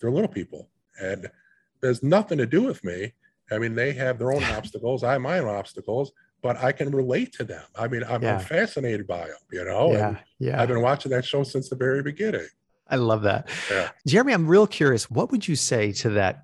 their 0.00 0.10
little 0.10 0.28
people, 0.28 0.70
and 1.00 1.30
there's 1.80 2.02
nothing 2.02 2.38
to 2.38 2.46
do 2.46 2.62
with 2.62 2.82
me. 2.84 3.12
I 3.50 3.58
mean, 3.58 3.74
they 3.74 3.92
have 3.92 4.18
their 4.18 4.32
own 4.32 4.44
obstacles. 4.44 5.02
I 5.02 5.12
have 5.12 5.20
my 5.20 5.38
own 5.38 5.48
obstacles, 5.48 6.12
but 6.42 6.56
I 6.56 6.72
can 6.72 6.90
relate 6.90 7.32
to 7.34 7.44
them. 7.44 7.64
I 7.76 7.88
mean, 7.88 8.04
I'm, 8.08 8.22
Yeah. 8.22 8.38
Fascinated 8.38 9.06
by 9.06 9.26
them. 9.26 9.36
You 9.52 9.64
know, 9.64 9.92
yeah, 9.92 10.08
and 10.08 10.18
yeah. 10.38 10.60
I've 10.60 10.68
been 10.68 10.82
watching 10.82 11.10
that 11.12 11.24
show 11.24 11.42
since 11.42 11.68
the 11.68 11.76
very 11.76 12.02
beginning. 12.02 12.46
I 12.88 12.96
love 12.96 13.22
that. 13.22 13.48
Yeah. 13.70 13.90
Jeremy, 14.06 14.32
I'm 14.32 14.46
real 14.48 14.66
curious. 14.66 15.10
What 15.10 15.30
would 15.30 15.46
you 15.46 15.56
say 15.56 15.92
to 15.92 16.10
that 16.10 16.42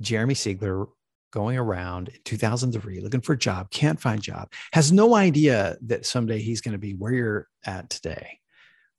Jeremy 0.00 0.34
Siegers 0.34 0.86
going 1.32 1.58
around 1.58 2.08
in 2.08 2.18
2003 2.24 3.00
looking 3.00 3.20
for 3.20 3.32
a 3.34 3.38
job, 3.38 3.70
can't 3.70 4.00
find 4.00 4.18
a 4.18 4.22
job, 4.22 4.52
has 4.72 4.92
no 4.92 5.14
idea 5.14 5.76
that 5.82 6.06
someday 6.06 6.38
he's 6.40 6.60
going 6.60 6.72
to 6.72 6.78
be 6.78 6.92
where 6.92 7.12
you're 7.12 7.48
at 7.64 7.90
today? 7.90 8.40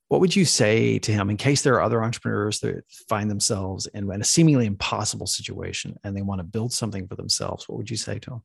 What 0.09 0.21
would 0.21 0.35
you 0.35 0.45
say 0.45 0.99
to 0.99 1.11
him 1.11 1.29
in 1.29 1.35
case 1.35 1.61
there 1.61 1.75
are 1.75 1.81
other 1.81 2.01
entrepreneurs 2.01 2.61
that 2.61 2.85
find 3.09 3.29
themselves 3.29 3.87
in 3.87 4.09
a 4.09 4.23
seemingly 4.23 4.65
impossible 4.65 5.27
situation 5.27 5.97
and 6.03 6.15
they 6.15 6.21
want 6.21 6.39
to 6.39 6.45
build 6.45 6.71
something 6.71 7.07
for 7.07 7.15
themselves? 7.15 7.67
What 7.67 7.77
would 7.77 7.89
you 7.89 7.97
say 7.97 8.17
to 8.19 8.29
them? 8.29 8.43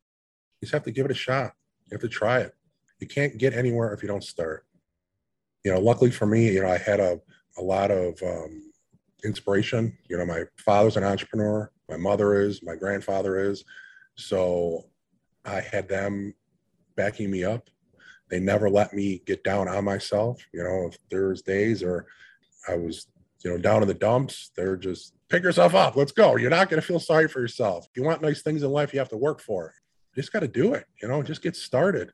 You 0.61 0.66
just 0.66 0.72
have 0.72 0.83
to 0.85 0.90
give 0.90 1.05
it 1.05 1.12
a 1.12 1.14
shot. 1.14 1.53
You 1.87 1.94
have 1.94 2.01
to 2.01 2.09
try 2.09 2.40
it. 2.40 2.55
You 2.98 3.07
can't 3.07 3.38
get 3.38 3.55
anywhere 3.55 3.92
if 3.92 4.03
you 4.03 4.09
don't 4.09 4.25
start. 4.25 4.66
You 5.64 5.72
know, 5.72 5.81
luckily 5.81 6.11
for 6.11 6.27
me, 6.27 6.51
you 6.51 6.62
know, 6.62 6.68
I 6.68 6.79
had 6.79 6.98
a, 6.98 7.20
a 7.57 7.62
lot 7.62 7.92
of 7.92 8.20
um, 8.22 8.72
inspiration. 9.25 9.96
You 10.09 10.18
know, 10.18 10.27
my 10.27 10.44
father's 10.57 10.96
an 10.96 11.05
entrepreneur, 11.05 11.70
my 11.88 11.96
mother 11.96 12.40
is, 12.40 12.62
my 12.62 12.75
grandfather 12.75 13.38
is. 13.38 13.64
So 14.16 14.87
I 15.44 15.61
had 15.61 15.88
them 15.88 16.35
backing 16.96 17.31
me 17.31 17.44
up. 17.44 17.68
They 18.33 18.40
never 18.40 18.71
let 18.71 18.95
me 18.95 19.21
get 19.27 19.45
down 19.45 19.68
on 19.68 19.85
myself. 19.85 20.42
You 20.55 20.64
know, 20.64 20.88
if 20.88 20.97
there's 21.11 21.42
days 21.42 21.83
or 21.83 22.07
I 22.66 22.77
was, 22.77 23.07
you 23.45 23.51
know, 23.51 23.59
down 23.59 23.83
in 23.83 23.88
the 23.88 23.92
dumps, 23.92 24.53
they're 24.57 24.79
just 24.79 25.12
pick 25.29 25.42
yourself 25.42 25.75
up. 25.75 25.97
Let's 25.97 26.12
go. 26.12 26.37
You're 26.37 26.49
not 26.49 26.71
going 26.71 26.81
to 26.81 26.87
feel 26.87 26.99
sorry 26.99 27.29
for 27.29 27.40
yourself. 27.40 27.87
If 27.90 27.95
you 27.95 28.03
want 28.03 28.23
nice 28.23 28.40
things 28.40 28.62
in 28.62 28.71
life, 28.71 28.95
you 28.95 29.01
have 29.01 29.11
to 29.11 29.18
work 29.18 29.42
for 29.42 29.66
it. 29.66 29.73
You 30.14 30.23
just 30.23 30.33
got 30.33 30.40
to 30.40 30.49
do 30.49 30.73
it. 30.73 30.87
You 31.03 31.09
know, 31.09 31.23
just 31.23 31.42
get 31.42 31.57
started. 31.57 32.11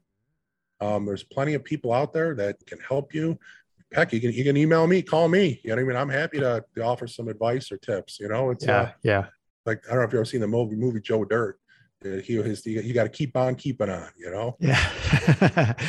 Um, 0.81 1.07
there's 1.07 1.23
plenty 1.23 1.55
of 1.55 1.63
people 1.63 1.93
out 1.93 2.13
there 2.13 2.35
that 2.35 2.67
can 2.67 2.81
help 2.81 3.15
you. 3.15 3.39
Heck, 3.93 4.13
you 4.13 4.21
can 4.21 4.33
you 4.33 4.43
can 4.43 4.57
email 4.57 4.89
me, 4.89 5.03
call 5.03 5.29
me. 5.29 5.61
You 5.63 5.71
know 5.71 5.77
what 5.77 5.83
I 5.83 5.85
mean? 5.85 5.97
I'm 5.97 6.09
happy 6.09 6.41
to, 6.41 6.65
to 6.75 6.83
offer 6.83 7.07
some 7.07 7.29
advice 7.29 7.71
or 7.71 7.77
tips. 7.77 8.19
You 8.19 8.27
know, 8.27 8.51
it's 8.51 8.67
uh, 8.67 8.91
yeah. 9.05 9.27
like 9.67 9.85
I 9.87 9.91
don't 9.91 10.01
know 10.01 10.05
if 10.05 10.13
you've 10.13 10.19
ever 10.19 10.25
seen 10.25 10.41
the 10.41 10.49
movie 10.49 10.75
movie 10.75 11.01
Joe 11.01 11.25
Dirt. 11.25 11.61
Uh, 12.05 12.19
He 12.19 12.35
his 12.35 12.65
you, 12.67 12.81
you 12.81 12.95
got 12.95 13.05
to 13.05 13.09
keep 13.11 13.37
on 13.37 13.55
keeping 13.55 13.91
on. 13.91 14.11
You 14.19 14.31
know. 14.31 14.57
Yeah. 14.61 15.75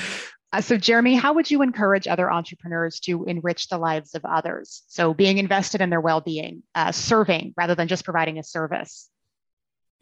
Uh, 0.52 0.62
so, 0.62 0.78
Jeremy, 0.78 1.13
how 1.13 1.34
would 1.34 1.52
you 1.52 1.62
encourage 1.62 2.08
other 2.08 2.32
entrepreneurs 2.32 3.00
to 3.02 3.24
enrich 3.26 3.67
the 3.67 3.78
lives 3.78 4.15
of 4.15 4.26
others? 4.26 4.82
So, 4.88 5.13
being 5.13 5.38
invested 5.38 5.80
in 5.80 5.91
their 5.91 6.02
well 6.02 6.22
being, 6.22 6.63
uh, 6.74 6.91
serving 6.91 7.54
rather 7.56 7.76
than 7.76 7.88
just 7.88 8.04
providing 8.04 8.39
a 8.39 8.43
service. 8.43 9.10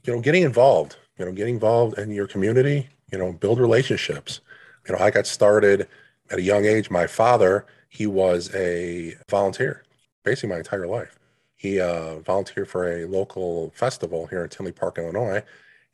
you 0.06 0.14
know, 0.16 0.22
getting 0.22 0.44
involved, 0.44 0.96
you 1.20 1.26
know, 1.26 1.34
getting 1.34 1.56
involved 1.56 1.98
in 2.00 2.12
your 2.12 2.28
community, 2.28 2.88
you 3.12 3.18
know, 3.18 3.34
build 3.34 3.60
relationships. 3.60 4.40
You 4.88 4.96
know, 4.96 5.02
I 5.02 5.12
got 5.12 5.28
started 5.28 5.88
at 6.32 6.40
a 6.40 6.42
young 6.42 6.64
age. 6.66 6.90
My 6.90 7.08
father, 7.08 7.66
he 7.90 8.08
was 8.08 8.54
a 8.56 9.16
volunteer 9.30 9.84
basically 10.24 10.50
my 10.50 10.58
entire 10.60 10.88
life. 10.88 11.20
He 11.58 11.80
uh, 11.82 12.20
volunteered 12.20 12.70
for 12.70 12.90
a 12.90 13.06
local 13.06 13.72
festival 13.76 14.28
here 14.28 14.44
in 14.44 14.50
Tinley 14.50 14.72
Park, 14.72 14.98
Illinois. 14.98 15.44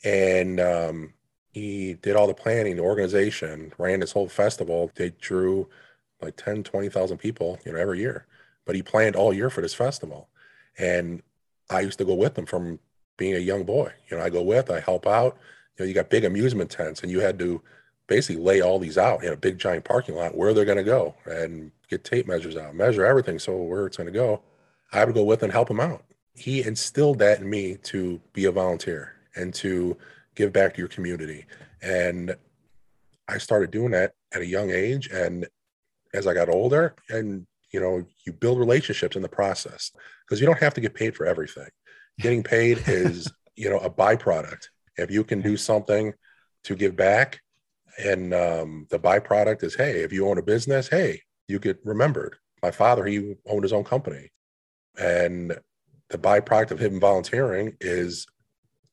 And 0.04 0.60
um, 0.60 1.14
he 1.52 1.94
did 1.96 2.16
all 2.16 2.28
the 2.28 2.34
planning, 2.34 2.76
the 2.76 2.84
organization, 2.84 3.74
ran 3.78 4.00
this 4.00 4.12
whole 4.12 4.28
festival. 4.28 4.92
They 4.96 5.12
drew 5.12 5.70
like 6.22 6.36
10, 6.36 6.64
20,000 6.64 7.18
people, 7.18 7.60
you 7.66 7.74
know, 7.74 7.80
every 7.80 8.00
year. 8.00 8.26
But 8.66 8.76
he 8.76 8.82
planned 8.82 9.16
all 9.16 9.34
year 9.34 9.50
for 9.50 9.62
this 9.62 9.74
festival. 9.74 10.30
And 10.78 11.22
I 11.70 11.82
used 11.82 12.00
to 12.00 12.06
go 12.06 12.16
with 12.16 12.38
him 12.38 12.46
from 12.46 12.80
being 13.18 13.36
a 13.36 13.40
young 13.40 13.64
boy. 13.64 13.92
You 14.10 14.18
know, 14.18 14.24
I 14.24 14.30
go 14.30 14.42
with, 14.42 14.72
I 14.72 14.80
help 14.80 15.06
out. 15.06 15.38
You 15.78 15.86
know, 15.86 15.88
you 15.88 15.94
got 15.94 16.10
big 16.10 16.26
amusement 16.26 16.70
tents, 16.70 17.02
and 17.02 17.12
you 17.12 17.20
had 17.20 17.40
to 17.40 17.62
basically 18.08 18.42
lay 18.42 18.62
all 18.62 18.80
these 18.80 18.98
out 18.98 19.24
in 19.24 19.34
a 19.34 19.38
big 19.38 19.58
giant 19.58 19.86
parking 19.86 20.16
lot 20.16 20.36
where 20.36 20.54
they're 20.54 20.66
going 20.66 20.78
to 20.78 20.84
go 20.84 21.16
and 21.26 21.72
get 21.90 22.04
tape 22.04 22.28
measures 22.28 22.58
out, 22.58 22.76
measure 22.76 23.06
everything 23.06 23.40
so 23.40 23.56
where 23.56 23.86
it's 23.86 23.98
going 23.98 24.08
to 24.08 24.14
go. 24.14 24.42
I 24.92 25.06
would 25.06 25.16
go 25.16 25.24
with 25.24 25.44
and 25.44 25.52
help 25.52 25.70
him 25.70 25.80
out. 25.80 26.04
He 26.36 26.64
instilled 26.64 27.20
that 27.20 27.40
in 27.40 27.50
me 27.50 27.78
to 27.84 28.20
be 28.34 28.46
a 28.46 28.52
volunteer 28.52 29.13
and 29.36 29.54
to 29.56 29.98
give 30.36 30.54
back 30.54 30.74
to 30.74 30.80
your 30.80 30.88
community. 30.88 31.46
And 31.82 32.36
I 33.28 33.38
started 33.38 33.72
doing 33.72 33.92
that 33.92 34.14
at 34.34 34.42
a 34.42 34.46
young 34.46 34.72
age. 34.72 35.08
And 35.08 35.48
as 36.14 36.28
I 36.28 36.34
got 36.34 36.50
older, 36.50 36.96
and 37.10 37.46
you 37.72 37.80
know, 37.80 38.06
you 38.26 38.32
build 38.32 38.60
relationships 38.60 39.16
in 39.16 39.22
the 39.22 39.30
process 39.30 39.92
because 40.26 40.40
you 40.40 40.46
don't 40.46 40.60
have 40.60 40.76
to 40.76 40.82
get 40.82 40.94
paid 40.94 41.16
for 41.16 41.26
everything. 41.26 41.68
Getting 42.20 42.44
paid 42.44 42.84
is, 42.88 43.32
you 43.56 43.70
know, 43.70 43.80
a 43.80 43.90
byproduct. 43.90 44.68
If 44.98 45.10
you 45.10 45.24
can 45.24 45.42
do 45.42 45.58
something 45.58 46.14
to 46.66 46.76
give 46.76 46.96
back, 46.96 47.42
and 47.98 48.34
um, 48.34 48.88
the 48.90 49.00
byproduct 49.00 49.64
is, 49.64 49.76
hey, 49.76 50.02
if 50.02 50.12
you 50.12 50.28
own 50.28 50.38
a 50.38 50.44
business, 50.44 50.88
hey, 50.88 51.22
you 51.48 51.60
get 51.60 51.80
remembered. 51.84 52.36
My 52.62 52.72
father, 52.72 53.06
he 53.06 53.36
owned 53.46 53.64
his 53.64 53.74
own 53.74 53.84
company, 53.84 54.30
and 54.98 55.58
the 56.10 56.18
byproduct 56.18 56.72
of 56.72 56.80
him 56.80 57.00
volunteering 57.00 57.76
is 57.82 58.26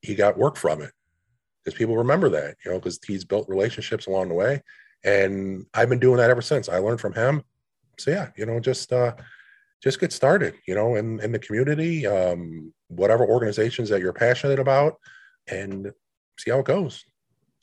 he 0.03 0.15
got 0.15 0.39
work 0.39 0.57
from 0.57 0.83
it 0.83 0.93
because 1.65 1.77
people 1.79 1.97
remember 1.97 2.29
that, 2.31 2.57
you 2.65 2.71
know, 2.71 2.79
because 2.79 2.99
he's 3.07 3.25
built 3.25 3.49
relationships 3.49 4.07
along 4.07 4.29
the 4.29 4.35
way. 4.35 4.63
And 5.05 5.67
I've 5.75 5.89
been 5.89 5.99
doing 5.99 6.19
that 6.19 6.31
ever 6.31 6.43
since. 6.43 6.69
I 6.69 6.79
learned 6.79 7.01
from 7.01 7.15
him. 7.15 7.43
So 7.99 8.11
yeah, 8.11 8.31
you 8.37 8.47
know, 8.47 8.61
just 8.61 8.93
uh 8.93 9.15
just 9.83 10.01
get 10.01 10.13
started, 10.13 10.55
you 10.67 10.75
know, 10.75 10.97
in, 10.97 11.21
in 11.21 11.33
the 11.33 11.39
community, 11.39 12.07
um, 12.07 12.73
whatever 12.89 13.25
organizations 13.25 13.89
that 13.89 14.01
you're 14.01 14.13
passionate 14.13 14.59
about, 14.59 14.99
and 15.49 15.91
see 16.39 16.51
how 16.51 16.59
it 16.59 16.67
goes. 16.67 17.05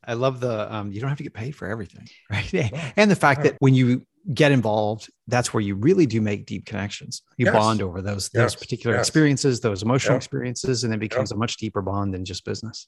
I 0.03 0.13
love 0.13 0.39
the 0.39 0.73
um, 0.73 0.91
you 0.91 0.99
don't 0.99 1.09
have 1.09 1.17
to 1.17 1.23
get 1.23 1.33
paid 1.33 1.55
for 1.55 1.67
everything, 1.67 2.07
right? 2.29 2.51
No, 2.53 2.69
and 2.95 3.11
the 3.11 3.15
fact 3.15 3.43
that 3.43 3.55
when 3.59 3.73
you 3.75 4.03
get 4.33 4.51
involved, 4.51 5.09
that's 5.27 5.53
where 5.53 5.61
you 5.61 5.75
really 5.75 6.05
do 6.05 6.19
make 6.21 6.45
deep 6.45 6.65
connections. 6.65 7.21
You 7.37 7.45
Yes. 7.45 7.55
bond 7.55 7.81
over 7.81 8.01
those 8.01 8.29
those 8.29 8.53
Yes. 8.53 8.55
particular 8.55 8.95
Yes. 8.95 9.07
experiences, 9.07 9.59
those 9.61 9.83
emotional 9.83 10.13
Yeah. 10.15 10.17
experiences, 10.17 10.83
and 10.83 10.93
it 10.93 10.99
becomes 10.99 11.31
a 11.31 11.35
much 11.35 11.57
deeper 11.57 11.81
bond 11.81 12.13
than 12.13 12.25
just 12.25 12.43
business. 12.45 12.87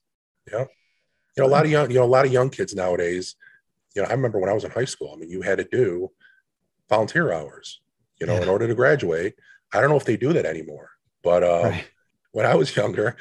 Yeah 0.52 0.66
you 1.38 1.44
know, 1.44 1.48
a 1.50 1.52
lot 1.52 1.64
of 1.64 1.72
young, 1.72 1.90
you 1.90 1.98
know, 2.00 2.04
a 2.04 2.06
lot 2.06 2.26
of 2.26 2.34
young 2.34 2.50
kids 2.50 2.74
nowadays, 2.76 3.36
you 3.96 4.02
know, 4.02 4.08
I 4.08 4.12
remember 4.12 4.40
when 4.40 4.50
I 4.50 4.54
was 4.54 4.64
in 4.66 4.72
high 4.72 4.86
school, 4.86 5.12
I 5.14 5.16
mean, 5.16 5.30
you 5.30 5.42
had 5.42 5.60
to 5.60 5.64
do 5.64 6.12
volunteer 6.90 7.32
hours, 7.32 7.80
you 8.20 8.28
know, 8.28 8.34
Yeah. 8.34 8.42
in 8.42 8.50
order 8.50 8.68
to 8.68 8.76
graduate. 8.76 9.36
I 9.72 9.80
don't 9.80 9.90
know 9.90 9.96
if 9.96 10.06
they 10.06 10.18
do 10.18 10.34
that 10.34 10.46
anymore, 10.46 10.90
but 11.24 11.44
um, 11.44 11.64
Right. 11.72 11.86
when 12.32 12.46
I 12.46 12.56
was 12.56 12.76
younger, 12.76 13.16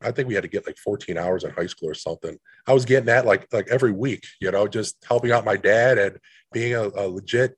I 0.00 0.10
think 0.10 0.26
we 0.26 0.34
had 0.34 0.42
to 0.42 0.48
get 0.48 0.66
like 0.66 0.78
14 0.78 1.18
hours 1.18 1.44
in 1.44 1.50
high 1.50 1.66
school 1.66 1.90
or 1.90 1.94
something. 1.94 2.38
I 2.66 2.72
was 2.72 2.86
getting 2.86 3.04
that 3.06 3.26
like 3.26 3.46
like 3.52 3.68
every 3.68 3.92
week, 3.92 4.24
you 4.40 4.50
know, 4.50 4.66
just 4.66 4.96
helping 5.06 5.30
out 5.30 5.44
my 5.44 5.56
dad 5.58 5.98
and 5.98 6.18
being 6.52 6.74
a, 6.74 6.88
a 6.88 7.06
legit 7.06 7.56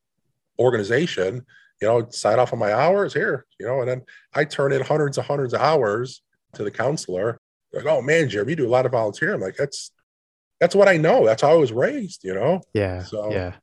organization, 0.63 1.45
you 1.81 1.89
know, 1.89 2.07
sign 2.11 2.39
off 2.39 2.53
on 2.53 2.59
my 2.59 2.73
hours 2.73 3.13
here, 3.13 3.45
you 3.59 3.67
know, 3.67 3.81
and 3.81 3.89
then 3.89 4.03
I 4.35 4.45
turn 4.45 4.73
in 4.73 4.83
hundreds 4.83 5.19
and 5.19 5.27
hundreds 5.27 5.53
of 5.55 5.61
hours 5.61 6.23
to 6.55 6.65
the 6.65 6.71
counselor. 6.71 7.39
Like, 7.73 7.87
oh 7.87 8.03
man, 8.03 8.29
Jeremy, 8.29 8.53
you 8.53 8.57
do 8.57 8.67
a 8.67 8.69
lot 8.69 8.87
of 8.87 8.93
volunteer. 8.93 9.35
I'm 9.35 9.41
like, 9.41 9.57
that's 9.57 9.91
that's 10.61 10.75
what 10.77 10.89
I 10.89 10.97
know. 10.97 11.25
That's 11.25 11.43
how 11.43 11.51
I 11.51 11.55
was 11.57 11.73
raised, 11.73 12.23
you 12.23 12.35
know. 12.35 12.61
Yeah. 12.73 13.03
So- 13.03 13.33
yeah. 13.33 13.55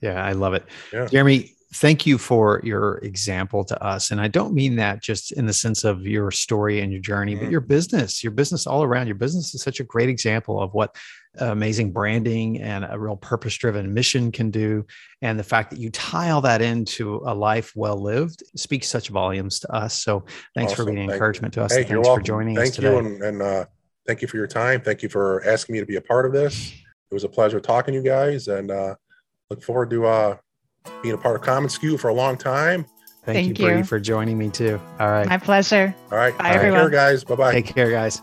Yeah. 0.00 0.24
I 0.24 0.32
love 0.32 0.54
it. 0.54 0.64
Yeah. 0.92 1.06
Jeremy, 1.06 1.52
thank 1.74 2.06
you 2.06 2.18
for 2.18 2.60
your 2.64 2.98
example 2.98 3.62
to 3.64 3.80
us. 3.84 4.10
And 4.10 4.20
I 4.20 4.26
don't 4.28 4.54
mean 4.54 4.74
that 4.76 5.02
just 5.02 5.32
in 5.32 5.46
the 5.46 5.52
sense 5.52 5.84
of 5.84 6.06
your 6.06 6.30
story 6.30 6.80
and 6.80 6.90
your 6.90 7.00
journey, 7.02 7.34
but 7.36 7.48
Mhm. 7.48 7.50
your 7.50 7.60
business, 7.60 8.24
your 8.24 8.30
business 8.32 8.66
all 8.66 8.82
around. 8.82 9.06
Your 9.06 9.16
business 9.16 9.54
is 9.54 9.62
such 9.62 9.78
a 9.78 9.84
great 9.84 10.08
example 10.08 10.60
of 10.60 10.72
what 10.72 10.96
amazing 11.40 11.92
branding 11.92 12.60
and 12.60 12.86
a 12.88 12.98
real 12.98 13.16
purpose 13.16 13.56
driven 13.56 13.94
mission 13.94 14.32
can 14.32 14.50
do. 14.50 14.84
And 15.22 15.38
the 15.38 15.44
fact 15.44 15.70
that 15.70 15.78
you 15.78 15.90
tie 15.90 16.30
all 16.30 16.40
that 16.42 16.62
into 16.62 17.22
a 17.24 17.34
life 17.34 17.72
well 17.74 18.00
lived 18.00 18.42
speaks 18.56 18.88
such 18.88 19.08
volumes 19.08 19.60
to 19.60 19.72
us. 19.74 20.02
So 20.02 20.24
thanks 20.54 20.72
for 20.72 20.84
being 20.84 20.98
an 20.98 21.02
Thank 21.02 21.08
you. 21.08 21.14
encouragement 21.14 21.54
to 21.54 21.62
us. 21.64 21.74
Hey, 21.74 21.82
and 21.82 21.90
you're 21.90 22.02
thanks 22.02 22.06
for 22.06 22.10
welcome. 22.10 22.24
joining 22.24 22.58
us 22.58 22.64
Thank 22.64 22.74
today. 22.74 22.90
you, 22.92 22.98
and, 22.98 23.22
and 23.22 23.42
uh, 23.42 23.64
thank 24.06 24.22
you 24.22 24.28
for 24.28 24.36
your 24.36 24.46
time. 24.46 24.80
Thank 24.80 25.02
you 25.02 25.08
for 25.08 25.44
asking 25.46 25.74
me 25.74 25.80
to 25.80 25.86
be 25.86 25.96
a 25.96 26.00
part 26.00 26.26
of 26.26 26.32
this. 26.32 26.72
It 27.10 27.14
was 27.14 27.24
a 27.24 27.28
pleasure 27.28 27.60
talking 27.60 27.94
to 27.94 27.98
you 28.00 28.04
guys, 28.04 28.48
and 28.48 28.70
uh, 28.70 28.94
look 29.50 29.62
forward 29.62 29.90
to 29.90 30.06
uh, 30.06 30.36
being 31.02 31.14
a 31.14 31.18
part 31.18 31.36
of 31.36 31.42
commonsku 31.42 31.98
for 31.98 32.08
a 32.08 32.14
long 32.14 32.36
time. 32.36 32.84
Thank, 33.24 33.36
Thank 33.36 33.58
you, 33.58 33.64
Brady, 33.64 33.78
you. 33.78 33.84
for 33.84 34.00
joining 34.00 34.38
me 34.38 34.48
too. 34.48 34.80
All 34.98 35.10
right. 35.10 35.26
My 35.26 35.38
pleasure. 35.38 35.94
All 36.10 36.16
right, 36.18 36.36
Bye, 36.38 36.52
take 36.52 36.60
care, 36.72 36.90
guys. 36.90 37.24
Bye 37.24 37.34
bye. 37.34 37.52
Take 37.52 37.66
care, 37.66 37.90
guys. 37.90 38.22